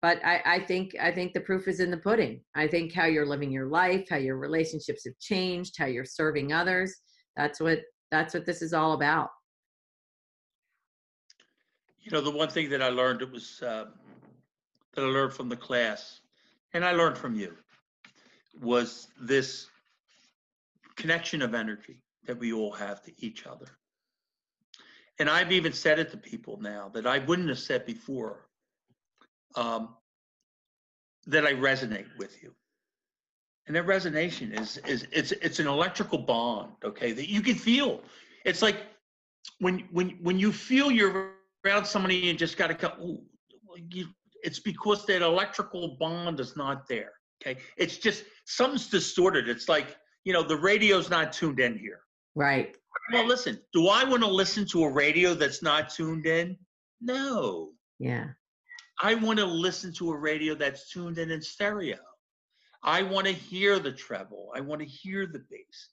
but 0.00 0.24
I, 0.24 0.42
I 0.46 0.60
think 0.60 0.94
I 1.00 1.10
think 1.10 1.32
the 1.32 1.40
proof 1.40 1.66
is 1.66 1.80
in 1.80 1.90
the 1.90 1.96
pudding. 1.96 2.40
I 2.54 2.68
think 2.68 2.92
how 2.92 3.06
you're 3.06 3.26
living 3.26 3.50
your 3.50 3.66
life, 3.66 4.06
how 4.08 4.16
your 4.16 4.36
relationships 4.36 5.04
have 5.06 5.18
changed, 5.18 5.74
how 5.76 5.86
you're 5.86 6.04
serving 6.04 6.52
others. 6.52 6.94
That's 7.36 7.60
what 7.60 7.80
that's 8.10 8.34
what 8.34 8.46
this 8.46 8.62
is 8.62 8.72
all 8.72 8.92
about. 8.92 9.30
You 12.00 12.10
know, 12.10 12.20
the 12.20 12.30
one 12.30 12.48
thing 12.48 12.70
that 12.70 12.82
I 12.82 12.88
learned 12.88 13.22
it 13.22 13.30
was 13.30 13.62
uh, 13.62 13.86
that 14.94 15.02
I 15.02 15.06
learned 15.06 15.32
from 15.32 15.48
the 15.48 15.56
class, 15.56 16.20
and 16.72 16.84
I 16.84 16.92
learned 16.92 17.18
from 17.18 17.34
you, 17.34 17.54
was 18.60 19.08
this 19.20 19.66
connection 20.96 21.42
of 21.42 21.54
energy 21.54 22.02
that 22.26 22.38
we 22.38 22.52
all 22.52 22.72
have 22.72 23.02
to 23.02 23.12
each 23.18 23.46
other. 23.46 23.66
And 25.18 25.28
I've 25.28 25.52
even 25.52 25.72
said 25.72 25.98
it 25.98 26.10
to 26.12 26.16
people 26.16 26.58
now 26.60 26.90
that 26.94 27.06
I 27.06 27.18
wouldn't 27.18 27.48
have 27.48 27.58
said 27.58 27.84
before 27.84 28.46
um, 29.56 29.94
that 31.26 31.44
I 31.44 31.52
resonate 31.52 32.06
with 32.18 32.42
you. 32.42 32.54
And 33.68 33.76
that 33.76 33.86
resonation 33.86 34.58
is 34.58 34.78
is 34.78 35.06
it's 35.12 35.32
it's 35.32 35.58
an 35.58 35.66
electrical 35.66 36.18
bond, 36.18 36.72
okay, 36.82 37.12
that 37.12 37.28
you 37.28 37.42
can 37.42 37.54
feel. 37.54 38.00
It's 38.46 38.62
like 38.62 38.78
when 39.60 39.86
when 39.92 40.18
when 40.22 40.38
you 40.38 40.52
feel 40.52 40.90
you're 40.90 41.32
around 41.64 41.84
somebody 41.84 42.30
and 42.30 42.38
just 42.38 42.56
got 42.56 42.68
to 42.68 42.74
come. 42.74 43.20
You, 43.90 44.06
it's 44.42 44.58
because 44.58 45.04
that 45.06 45.20
electrical 45.20 45.96
bond 46.00 46.40
is 46.40 46.56
not 46.56 46.88
there. 46.88 47.12
Okay, 47.42 47.60
it's 47.76 47.98
just 47.98 48.24
something's 48.46 48.88
distorted. 48.88 49.50
It's 49.50 49.68
like 49.68 49.98
you 50.24 50.32
know 50.32 50.42
the 50.42 50.56
radio's 50.56 51.10
not 51.10 51.34
tuned 51.34 51.60
in 51.60 51.76
here. 51.76 52.00
Right. 52.34 52.74
Well, 53.12 53.26
listen. 53.26 53.60
Do 53.74 53.88
I 53.88 54.02
want 54.02 54.22
to 54.22 54.28
listen 54.30 54.66
to 54.68 54.84
a 54.84 54.90
radio 54.90 55.34
that's 55.34 55.62
not 55.62 55.90
tuned 55.90 56.24
in? 56.24 56.56
No. 57.02 57.72
Yeah. 57.98 58.28
I 59.02 59.14
want 59.14 59.38
to 59.38 59.44
listen 59.44 59.92
to 59.94 60.10
a 60.12 60.16
radio 60.16 60.54
that's 60.54 60.90
tuned 60.90 61.18
in 61.18 61.30
in 61.30 61.42
stereo. 61.42 61.98
I 62.82 63.02
want 63.02 63.26
to 63.26 63.32
hear 63.32 63.78
the 63.78 63.92
treble. 63.92 64.50
I 64.54 64.60
want 64.60 64.80
to 64.80 64.86
hear 64.86 65.26
the 65.26 65.40
bass. 65.50 65.88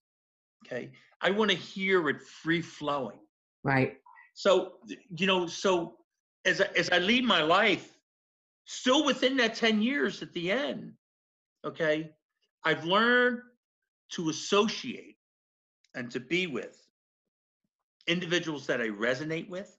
Okay. 0.66 0.92
I 1.22 1.32
want 1.32 1.52
to 1.52 1.58
hear 1.58 2.10
it 2.10 2.22
free 2.22 2.62
flowing. 2.62 3.20
Right. 3.64 3.98
So, 4.34 4.74
you 5.16 5.28
know, 5.28 5.48
so 5.48 5.98
as 6.46 6.62
I, 6.62 6.66
as 6.76 6.90
I 6.90 7.00
lead 7.00 7.26
my 7.26 7.42
life, 7.42 7.98
still 8.66 9.06
within 9.06 9.38
that 9.38 9.56
10 9.56 9.82
years 9.82 10.22
at 10.22 10.34
the 10.34 10.52
end, 10.52 10.94
okay, 11.64 12.12
I've 12.64 12.84
learned 12.84 13.42
to 14.10 14.30
associate 14.30 15.18
and 15.96 16.12
to 16.12 16.20
be 16.20 16.48
with 16.48 16.86
individuals 18.08 18.68
that 18.68 18.82
I 18.82 18.90
resonate 18.90 19.50
with, 19.50 19.76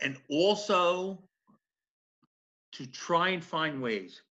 and 0.00 0.16
also 0.30 1.22
to 2.72 2.86
try 2.86 3.30
and 3.30 3.44
find 3.44 3.82
ways 3.82 4.22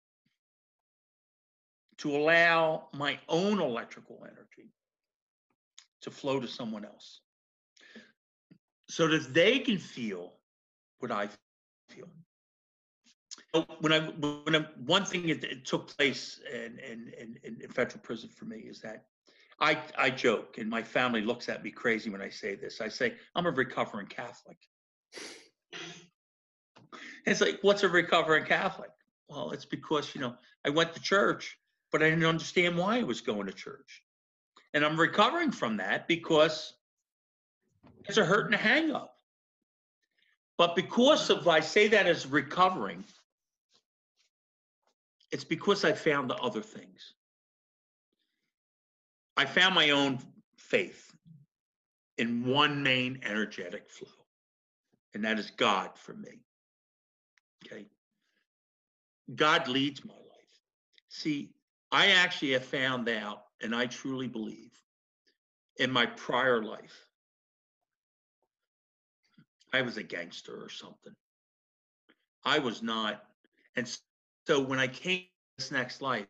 to 2.01 2.17
allow 2.17 2.89
my 2.95 3.19
own 3.29 3.61
electrical 3.61 4.19
energy 4.25 4.73
to 6.03 6.11
flow 6.11 6.41
to 6.41 6.49
someone 6.49 6.85
else 6.85 7.21
so 8.89 9.07
that 9.07 9.33
they 9.35 9.59
can 9.59 9.79
feel 9.79 10.33
what 10.99 11.13
I 11.13 11.29
feel. 11.91 12.09
When 13.81 13.93
I, 13.93 14.01
when 14.01 14.57
I, 14.57 14.67
one 14.87 15.05
thing 15.05 15.27
that 15.27 15.65
took 15.65 15.97
place 15.97 16.41
in, 16.53 16.79
in, 16.79 17.13
in, 17.45 17.57
in 17.63 17.71
federal 17.71 18.01
prison 18.01 18.29
for 18.29 18.47
me 18.47 18.59
is 18.59 18.81
that 18.81 19.05
I, 19.61 19.79
I 19.99 20.11
joke, 20.11 20.57
and 20.59 20.71
my 20.71 20.83
family 20.83 21.21
looks 21.21 21.49
at 21.49 21.63
me 21.63 21.71
crazy 21.71 22.09
when 22.09 22.23
I 22.23 22.31
say 22.31 22.55
this. 22.55 22.81
I 22.81 22.89
say, 22.89 23.15
I'm 23.35 23.47
a 23.47 23.51
recovering 23.51 24.07
Catholic. 24.07 24.57
It's 27.27 27.43
like, 27.43 27.59
what's 27.61 27.83
a 27.83 27.89
recovering 27.89 28.45
Catholic? 28.45 28.91
Well, 29.29 29.51
it's 29.51 29.67
because, 29.67 30.15
you 30.15 30.21
know, 30.21 30.35
I 30.65 30.71
went 30.71 30.95
to 30.95 31.01
church, 31.01 31.59
but 31.91 32.03
I 32.03 32.11
didn't 32.11 32.25
understand 32.25 32.77
why 32.77 32.99
I 32.99 33.03
was 33.03 33.21
going 33.21 33.47
to 33.47 33.53
church. 33.53 34.03
And 34.75 34.85
I'm 34.85 34.99
recovering 34.99 35.51
from 35.51 35.79
that 35.79 36.07
because 36.07 36.75
it's 38.07 38.19
a 38.19 38.25
hurt 38.25 38.47
and 38.47 38.55
a 38.55 38.59
hang 38.59 38.93
up. 38.93 39.17
But 40.57 40.77
because 40.77 41.31
of, 41.31 41.49
I 41.49 41.61
say 41.61 41.89
that 41.89 42.07
as 42.07 42.27
recovering, 42.27 43.05
it's 45.33 45.45
because 45.45 45.85
I 45.85 45.93
found 45.93 46.29
the 46.29 46.37
other 46.37 46.61
things. 46.61 47.15
I 49.37 49.47
found 49.47 49.75
my 49.75 49.91
own 49.91 50.19
faith 50.57 51.11
in 52.19 52.45
one 52.45 52.83
main 52.83 53.21
energetic 53.25 53.89
flow, 53.89 54.27
and 55.15 55.25
that 55.25 55.39
is 55.39 55.51
God 55.51 55.91
for 55.95 56.13
me. 56.13 56.43
Okay. 57.65 57.87
God 59.35 59.69
leads 59.69 60.05
my 60.05 60.13
life. 60.13 60.61
See, 61.09 61.55
I 61.93 62.09
actually 62.09 62.53
have 62.53 62.65
found 62.65 63.09
out, 63.09 63.45
and 63.63 63.75
I 63.75 63.87
truly 63.87 64.29
believe 64.29 64.71
in 65.77 65.91
my 65.91 66.07
prior 66.07 66.63
life, 66.63 67.07
I 69.73 69.83
was 69.83 69.97
a 69.97 70.03
gangster 70.03 70.63
or 70.63 70.69
something. 70.69 71.15
I 72.45 72.59
was 72.59 72.83
not. 72.83 73.25
And 73.77 73.89
so 74.47 74.61
when 74.61 74.79
I 74.79 74.89
came 74.89 75.25
this 75.59 75.71
next 75.71 76.03
life, 76.03 76.27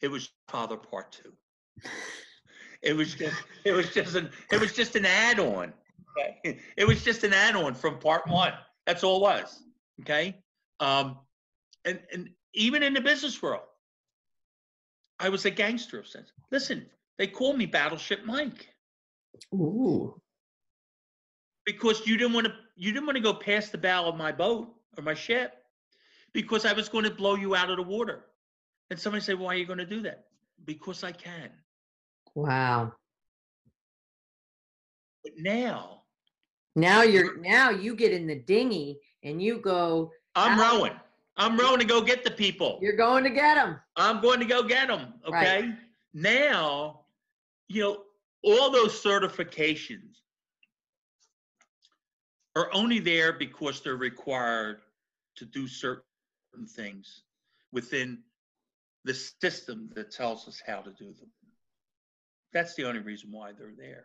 it 0.00 0.08
was 0.08 0.30
Father 0.48 0.76
Part 0.76 1.12
Two. 1.12 1.32
It 2.82 2.96
was 2.96 3.14
just 3.14 3.36
it 3.64 3.72
was 3.72 3.90
just 3.94 4.16
an 4.16 4.30
it 4.50 4.60
was 4.60 4.72
just 4.72 4.96
an 4.96 5.06
add-on. 5.06 5.72
Okay? 6.18 6.58
It 6.76 6.84
was 6.84 7.04
just 7.04 7.22
an 7.24 7.32
add-on 7.32 7.74
from 7.74 7.98
part 7.98 8.26
one. 8.26 8.52
That's 8.86 9.04
all 9.04 9.18
it 9.18 9.22
was. 9.22 9.62
Okay. 10.00 10.36
Um, 10.80 11.18
and 11.84 12.00
and 12.12 12.30
even 12.54 12.82
in 12.82 12.94
the 12.94 13.00
business 13.00 13.42
world, 13.42 13.62
I 15.20 15.28
was 15.28 15.44
a 15.44 15.50
gangster 15.50 15.98
of 15.98 16.06
sense. 16.06 16.32
Listen, 16.50 16.86
they 17.18 17.26
call 17.26 17.54
me 17.54 17.66
Battleship 17.66 18.24
Mike. 18.24 18.68
Ooh. 19.54 20.20
Because 21.64 22.06
you 22.06 22.16
didn't 22.16 22.34
want 22.34 22.46
to 22.46 22.54
you 22.76 22.92
didn't 22.92 23.06
want 23.06 23.16
to 23.16 23.22
go 23.22 23.34
past 23.34 23.72
the 23.72 23.78
bow 23.78 24.06
of 24.06 24.16
my 24.16 24.32
boat 24.32 24.68
or 24.96 25.04
my 25.04 25.14
ship 25.14 25.54
because 26.34 26.64
I 26.66 26.72
was 26.72 26.88
going 26.88 27.04
to 27.04 27.10
blow 27.10 27.36
you 27.36 27.54
out 27.54 27.70
of 27.70 27.76
the 27.76 27.82
water. 27.82 28.26
And 28.90 28.98
somebody 28.98 29.22
said, 29.22 29.38
Why 29.38 29.54
are 29.54 29.58
you 29.58 29.66
going 29.66 29.78
to 29.78 29.86
do 29.86 30.02
that? 30.02 30.26
Because 30.64 31.04
I 31.04 31.12
can. 31.12 31.50
Wow. 32.34 32.92
But 35.24 35.34
now 35.38 36.02
Now 36.74 37.02
you're 37.02 37.38
now 37.38 37.70
you 37.70 37.94
get 37.94 38.12
in 38.12 38.26
the 38.26 38.36
dinghy 38.36 39.00
and 39.22 39.42
you 39.42 39.58
go. 39.58 40.12
I'm 40.34 40.58
out. 40.58 40.72
rowing. 40.72 40.92
I'm 41.42 41.56
going 41.56 41.80
to 41.80 41.84
go 41.84 42.00
get 42.00 42.22
the 42.22 42.30
people. 42.30 42.78
You're 42.80 42.96
going 42.96 43.24
to 43.24 43.30
get 43.30 43.56
them. 43.56 43.80
I'm 43.96 44.20
going 44.20 44.38
to 44.38 44.46
go 44.46 44.62
get 44.62 44.86
them. 44.86 45.14
Okay. 45.26 45.62
Right. 45.62 45.74
Now, 46.14 47.00
you 47.66 47.82
know, 47.82 48.02
all 48.44 48.70
those 48.70 49.02
certifications 49.02 50.18
are 52.54 52.70
only 52.72 53.00
there 53.00 53.32
because 53.32 53.80
they're 53.80 53.96
required 53.96 54.82
to 55.36 55.44
do 55.44 55.66
certain 55.66 56.04
things 56.76 57.22
within 57.72 58.18
the 59.04 59.14
system 59.14 59.90
that 59.96 60.12
tells 60.12 60.46
us 60.46 60.62
how 60.64 60.80
to 60.80 60.92
do 60.92 61.06
them. 61.06 61.30
That's 62.52 62.76
the 62.76 62.84
only 62.84 63.00
reason 63.00 63.32
why 63.32 63.50
they're 63.58 63.74
there. 63.76 64.04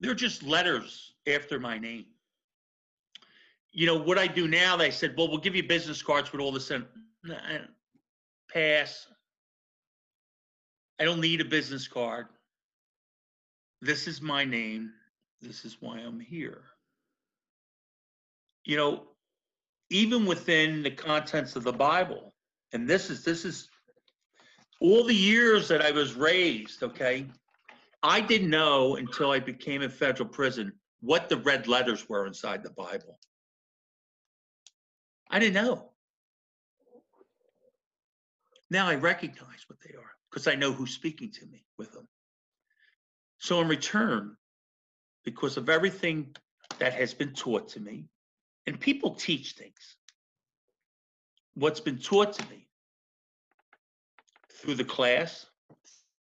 They're 0.00 0.14
just 0.14 0.44
letters 0.44 1.14
after 1.26 1.58
my 1.58 1.78
name. 1.78 2.04
You 3.72 3.86
know, 3.86 3.96
what 3.96 4.18
I 4.18 4.26
do 4.26 4.48
now, 4.48 4.76
they 4.76 4.90
said, 4.90 5.14
well, 5.16 5.28
we'll 5.28 5.38
give 5.38 5.54
you 5.54 5.62
business 5.62 6.02
cards 6.02 6.32
with 6.32 6.40
all 6.40 6.52
this 6.52 6.70
in. 6.70 6.84
Pass. 8.52 9.06
I 10.98 11.04
don't 11.04 11.20
need 11.20 11.40
a 11.40 11.44
business 11.44 11.86
card. 11.86 12.26
This 13.80 14.08
is 14.08 14.20
my 14.20 14.44
name. 14.44 14.90
This 15.40 15.64
is 15.64 15.76
why 15.80 15.98
I'm 15.98 16.18
here. 16.18 16.62
You 18.64 18.76
know, 18.76 19.02
even 19.90 20.26
within 20.26 20.82
the 20.82 20.90
contents 20.90 21.56
of 21.56 21.62
the 21.62 21.72
Bible, 21.72 22.34
and 22.72 22.88
this 22.88 23.10
is 23.10 23.24
this 23.24 23.44
is 23.44 23.68
all 24.80 25.04
the 25.04 25.14
years 25.14 25.68
that 25.68 25.82
I 25.82 25.90
was 25.90 26.14
raised, 26.14 26.82
okay? 26.82 27.26
I 28.02 28.20
didn't 28.20 28.50
know 28.50 28.96
until 28.96 29.30
I 29.30 29.40
became 29.40 29.82
in 29.82 29.90
federal 29.90 30.28
prison 30.28 30.72
what 31.00 31.28
the 31.28 31.36
red 31.38 31.66
letters 31.68 32.08
were 32.08 32.26
inside 32.26 32.62
the 32.62 32.70
Bible. 32.70 33.18
I 35.30 35.38
didn't 35.38 35.54
know. 35.54 35.90
Now 38.70 38.88
I 38.88 38.96
recognize 38.96 39.64
what 39.66 39.80
they 39.80 39.94
are 39.94 40.12
because 40.30 40.46
I 40.46 40.54
know 40.54 40.72
who's 40.72 40.92
speaking 40.92 41.30
to 41.32 41.46
me 41.46 41.64
with 41.78 41.92
them. 41.92 42.06
So, 43.38 43.60
in 43.60 43.68
return, 43.68 44.36
because 45.24 45.56
of 45.56 45.68
everything 45.68 46.34
that 46.78 46.92
has 46.92 47.14
been 47.14 47.32
taught 47.32 47.68
to 47.70 47.80
me, 47.80 48.08
and 48.66 48.78
people 48.78 49.14
teach 49.14 49.52
things, 49.52 49.96
what's 51.54 51.80
been 51.80 51.98
taught 51.98 52.32
to 52.34 52.48
me 52.50 52.66
through 54.52 54.74
the 54.74 54.84
class, 54.84 55.46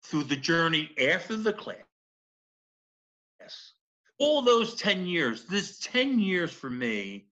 through 0.04 0.24
the 0.24 0.36
journey 0.36 0.90
after 1.00 1.36
the 1.36 1.52
class, 1.52 1.76
yes, 3.40 3.72
all 4.18 4.42
those 4.42 4.76
10 4.76 5.06
years, 5.06 5.44
this 5.44 5.78
10 5.80 6.18
years 6.20 6.52
for 6.52 6.70
me 6.70 7.26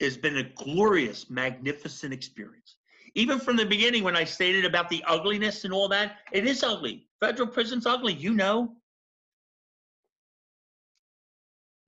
has 0.00 0.16
been 0.16 0.38
a 0.38 0.44
glorious, 0.44 1.28
magnificent 1.30 2.12
experience. 2.12 2.76
Even 3.14 3.38
from 3.40 3.56
the 3.56 3.64
beginning, 3.64 4.04
when 4.04 4.16
I 4.16 4.24
stated 4.24 4.64
about 4.64 4.88
the 4.88 5.02
ugliness 5.06 5.64
and 5.64 5.72
all 5.72 5.88
that, 5.88 6.18
it 6.32 6.46
is 6.46 6.62
ugly. 6.62 7.06
Federal 7.20 7.48
prison's 7.48 7.86
ugly, 7.86 8.12
you 8.12 8.34
know. 8.34 8.76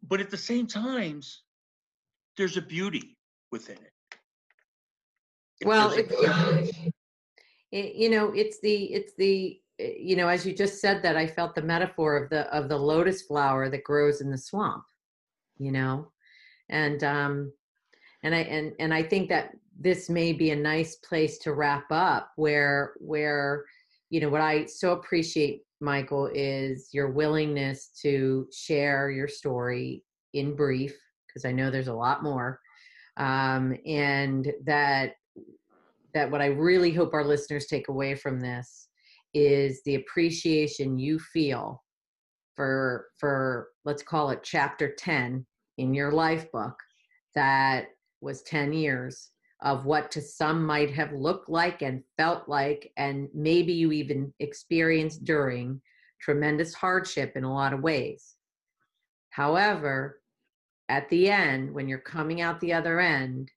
But 0.08 0.20
at 0.20 0.30
the 0.30 0.36
same 0.36 0.66
times, 0.66 1.42
there's 2.36 2.56
a 2.56 2.62
beauty 2.62 3.16
within 3.52 3.76
it. 3.76 4.16
Well, 5.64 5.90
there's 5.90 6.10
if, 6.10 6.10
a- 6.10 6.60
if, 6.60 6.92
it, 7.72 7.94
you 7.94 8.08
know 8.10 8.32
it's 8.34 8.60
the 8.60 8.84
it's 8.92 9.12
the 9.16 9.60
you 9.78 10.16
know 10.16 10.28
as 10.28 10.44
you 10.44 10.54
just 10.54 10.80
said 10.80 11.02
that 11.02 11.16
i 11.16 11.26
felt 11.26 11.54
the 11.54 11.62
metaphor 11.62 12.16
of 12.16 12.30
the 12.30 12.42
of 12.54 12.68
the 12.68 12.76
lotus 12.76 13.22
flower 13.22 13.68
that 13.70 13.84
grows 13.84 14.20
in 14.20 14.30
the 14.30 14.38
swamp 14.38 14.84
you 15.58 15.72
know 15.72 16.08
and 16.68 17.02
um 17.04 17.52
and 18.22 18.34
i 18.34 18.40
and 18.40 18.72
and 18.78 18.92
i 18.92 19.02
think 19.02 19.28
that 19.28 19.50
this 19.78 20.10
may 20.10 20.32
be 20.32 20.50
a 20.50 20.56
nice 20.56 20.96
place 20.96 21.38
to 21.38 21.54
wrap 21.54 21.86
up 21.90 22.32
where 22.36 22.92
where 22.98 23.64
you 24.10 24.20
know 24.20 24.28
what 24.28 24.40
i 24.40 24.66
so 24.66 24.92
appreciate 24.92 25.62
michael 25.80 26.30
is 26.34 26.90
your 26.92 27.10
willingness 27.10 27.90
to 28.00 28.46
share 28.52 29.10
your 29.10 29.28
story 29.28 30.02
in 30.34 30.54
brief 30.54 30.94
because 31.26 31.44
i 31.44 31.52
know 31.52 31.70
there's 31.70 31.88
a 31.88 31.94
lot 31.94 32.22
more. 32.22 32.60
Um, 33.16 33.76
and 33.86 34.50
that 34.64 35.12
that 36.14 36.30
what 36.30 36.40
I 36.40 36.46
really 36.46 36.92
hope 36.92 37.14
our 37.14 37.24
listeners 37.24 37.66
take 37.66 37.88
away 37.88 38.14
from 38.14 38.40
this 38.40 38.88
is 39.32 39.80
the 39.84 39.94
appreciation 39.96 40.98
you 40.98 41.18
feel 41.18 41.82
for 42.56 43.06
for 43.18 43.68
let's 43.84 44.02
call 44.02 44.30
it 44.30 44.40
chapter 44.42 44.92
10 44.92 45.46
in 45.78 45.94
your 45.94 46.10
life 46.10 46.50
book 46.50 46.74
that 47.34 47.86
was 48.20 48.42
10 48.42 48.72
years 48.72 49.30
of 49.62 49.84
what 49.84 50.10
to 50.10 50.22
some 50.22 50.64
might 50.64 50.90
have 50.90 51.12
looked 51.12 51.48
like 51.48 51.82
and 51.82 52.02
felt 52.16 52.48
like 52.48 52.90
and 52.96 53.28
maybe 53.34 53.72
you 53.72 53.92
even 53.92 54.32
experienced 54.40 55.24
during 55.24 55.80
tremendous 56.20 56.72
hardship 56.74 57.32
in 57.36 57.44
a 57.44 57.52
lot 57.52 57.72
of 57.72 57.82
ways. 57.82 58.36
However 59.30 60.20
at 60.88 61.08
the 61.08 61.30
end 61.30 61.72
when 61.72 61.88
you're 61.88 61.98
coming 61.98 62.40
out 62.40 62.58
the 62.60 62.72
other 62.72 63.00
end 63.00 63.50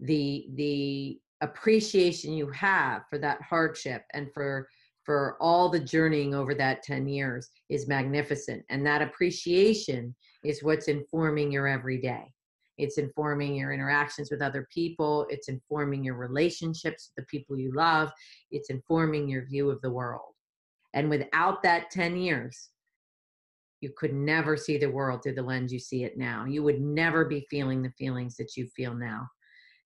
the 0.00 0.48
the 0.54 1.20
appreciation 1.42 2.32
you 2.32 2.50
have 2.50 3.02
for 3.08 3.18
that 3.18 3.40
hardship 3.42 4.04
and 4.12 4.32
for 4.32 4.68
for 5.04 5.36
all 5.40 5.68
the 5.68 5.80
journeying 5.80 6.34
over 6.34 6.54
that 6.54 6.82
10 6.82 7.08
years 7.08 7.48
is 7.68 7.88
magnificent. 7.88 8.62
And 8.68 8.86
that 8.86 9.02
appreciation 9.02 10.14
is 10.44 10.62
what's 10.62 10.88
informing 10.88 11.50
your 11.50 11.66
everyday 11.66 12.32
it's 12.80 12.98
informing 12.98 13.54
your 13.54 13.72
interactions 13.72 14.30
with 14.30 14.42
other 14.42 14.66
people. 14.72 15.26
It's 15.28 15.48
informing 15.48 16.04
your 16.04 16.16
relationships 16.16 17.10
with 17.10 17.24
the 17.24 17.28
people 17.28 17.58
you 17.58 17.72
love. 17.74 18.10
It's 18.50 18.70
informing 18.70 19.28
your 19.28 19.46
view 19.46 19.70
of 19.70 19.80
the 19.80 19.90
world. 19.90 20.34
And 20.94 21.08
without 21.08 21.62
that 21.62 21.90
10 21.90 22.16
years 22.16 22.70
you 23.80 23.90
could 23.96 24.12
never 24.12 24.56
see 24.56 24.76
the 24.76 24.90
world 24.90 25.22
through 25.22 25.34
the 25.34 25.42
lens 25.42 25.72
you 25.72 25.78
see 25.78 26.04
it 26.04 26.18
now. 26.18 26.44
You 26.44 26.62
would 26.62 26.80
never 26.80 27.24
be 27.24 27.46
feeling 27.50 27.82
the 27.82 27.92
feelings 27.98 28.36
that 28.36 28.56
you 28.56 28.68
feel 28.76 28.94
now. 28.94 29.26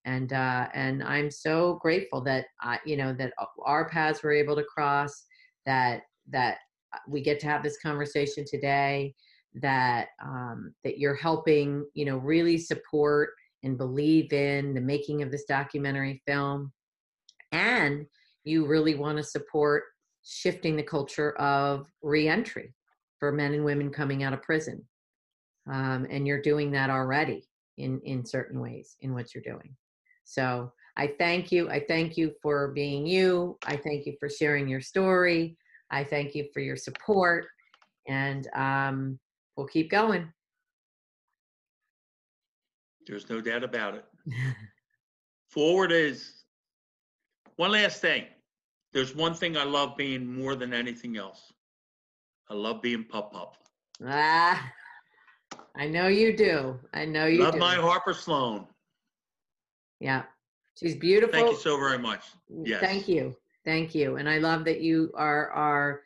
And 0.05 0.33
uh, 0.33 0.69
and 0.75 1.03
I'm 1.03 1.31
so 1.31 1.79
grateful 1.81 2.21
that 2.23 2.47
I, 2.61 2.79
you 2.85 2.97
know 2.97 3.15
that 3.15 3.33
our 3.65 3.89
paths 3.89 4.23
were 4.23 4.33
able 4.33 4.55
to 4.57 4.65
cross, 4.65 5.25
that 5.65 6.03
that 6.31 6.59
uh, 6.93 6.99
we 7.09 7.23
get 7.23 7.41
to 7.41 7.47
have 7.47 7.63
this 7.63 7.79
conversation 7.81 8.45
today, 8.47 9.15
that 9.55 10.09
um, 10.23 10.75
that 10.85 10.99
you're 10.99 11.15
helping, 11.15 11.87
you 11.95 12.05
know, 12.05 12.19
really 12.19 12.59
support 12.59 13.31
and 13.63 13.79
believe 13.79 14.33
in 14.33 14.75
the 14.75 14.81
making 14.81 15.23
of 15.23 15.31
this 15.31 15.45
documentary 15.45 16.23
film, 16.27 16.73
and 17.53 18.07
you 18.45 18.67
really 18.67 18.95
want 18.95 19.17
to 19.17 19.25
support 19.25 19.85
shifting 20.23 20.77
the 20.77 20.83
culture 20.83 21.33
of 21.39 21.87
reentry 22.03 22.75
for 23.21 23.33
men 23.33 23.55
and 23.55 23.65
women 23.65 23.91
coming 23.91 24.23
out 24.23 24.33
of 24.33 24.43
prison, 24.43 24.83
um, 25.71 26.07
and 26.11 26.27
you're 26.27 26.43
doing 26.43 26.71
that 26.73 26.91
already 26.91 27.47
in 27.79 28.01
in 28.05 28.25
certain 28.25 28.61
ways 28.61 28.97
in 29.01 29.15
what 29.15 29.35
you're 29.35 29.43
doing. 29.43 29.75
So 30.25 30.73
I 30.97 31.09
thank 31.19 31.51
you. 31.51 31.69
I 31.71 31.85
thank 31.87 32.17
you 32.17 32.33
for 32.41 32.69
being 32.73 33.07
you. 33.07 33.59
I 33.67 33.77
thank 33.77 34.07
you 34.07 34.15
for 34.19 34.29
sharing 34.29 34.69
your 34.69 34.81
story. 34.81 35.57
I 35.91 36.05
thank 36.05 36.35
you 36.35 36.49
for 36.53 36.61
your 36.61 36.77
support. 36.77 37.47
And 38.09 38.49
um, 38.55 39.19
we'll 39.57 39.67
keep 39.67 39.91
going. 39.91 40.33
There's 43.07 43.29
no 43.29 43.41
doubt 43.41 43.65
about 43.65 43.95
it. 43.95 44.05
Forward 45.49 45.93
is 45.93 46.45
one 47.57 47.73
last 47.73 48.01
thing. 48.01 48.25
There's 48.93 49.15
one 49.15 49.35
thing 49.35 49.57
I 49.57 49.65
love 49.65 49.97
being 49.97 50.27
more 50.27 50.55
than 50.55 50.73
anything 50.73 51.17
else. 51.17 51.53
I 52.49 52.55
love 52.55 52.83
being 52.83 53.05
pup 53.05 53.33
pup. 53.33 53.57
Ah, 54.07 54.73
I 55.77 55.87
know 55.87 56.07
you 56.07 56.37
do. 56.37 56.79
I 56.93 57.05
know 57.05 57.27
you 57.27 57.39
do. 57.39 57.45
love 57.45 57.55
do. 57.55 57.61
my 57.61 57.75
Harper 57.75 58.15
Sloan. 58.15 58.67
Yeah. 60.01 60.25
She's 60.79 60.97
beautiful. 60.97 61.33
Thank 61.33 61.51
you 61.51 61.57
so 61.57 61.79
very 61.79 61.99
much. 61.99 62.25
Yes. 62.65 62.81
Thank 62.81 63.09
you. 63.09 63.37
Thank 63.65 63.95
you. 63.95 64.17
And 64.17 64.29
I 64.29 64.39
love 64.39 64.65
that 64.65 64.81
you 64.81 65.13
are 65.15 65.51
are 65.51 66.03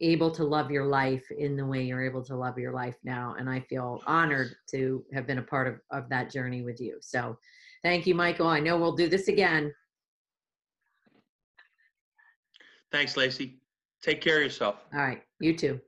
able 0.00 0.30
to 0.32 0.44
love 0.44 0.70
your 0.70 0.86
life 0.86 1.24
in 1.30 1.56
the 1.56 1.64
way 1.64 1.82
you're 1.82 2.04
able 2.04 2.24
to 2.24 2.34
love 2.34 2.58
your 2.58 2.72
life 2.72 2.96
now. 3.04 3.36
And 3.38 3.48
I 3.48 3.60
feel 3.60 4.02
honored 4.06 4.54
to 4.70 5.04
have 5.12 5.26
been 5.26 5.38
a 5.38 5.42
part 5.42 5.68
of, 5.68 5.80
of 5.90 6.08
that 6.08 6.30
journey 6.30 6.62
with 6.62 6.80
you. 6.80 6.98
So 7.00 7.38
thank 7.84 8.06
you, 8.06 8.14
Michael. 8.14 8.48
I 8.48 8.60
know 8.60 8.78
we'll 8.78 8.96
do 8.96 9.08
this 9.08 9.28
again. 9.28 9.72
Thanks, 12.90 13.16
Lacey. 13.16 13.60
Take 14.02 14.20
care 14.20 14.38
of 14.38 14.42
yourself. 14.42 14.76
All 14.92 15.00
right. 15.00 15.22
You 15.40 15.56
too. 15.56 15.80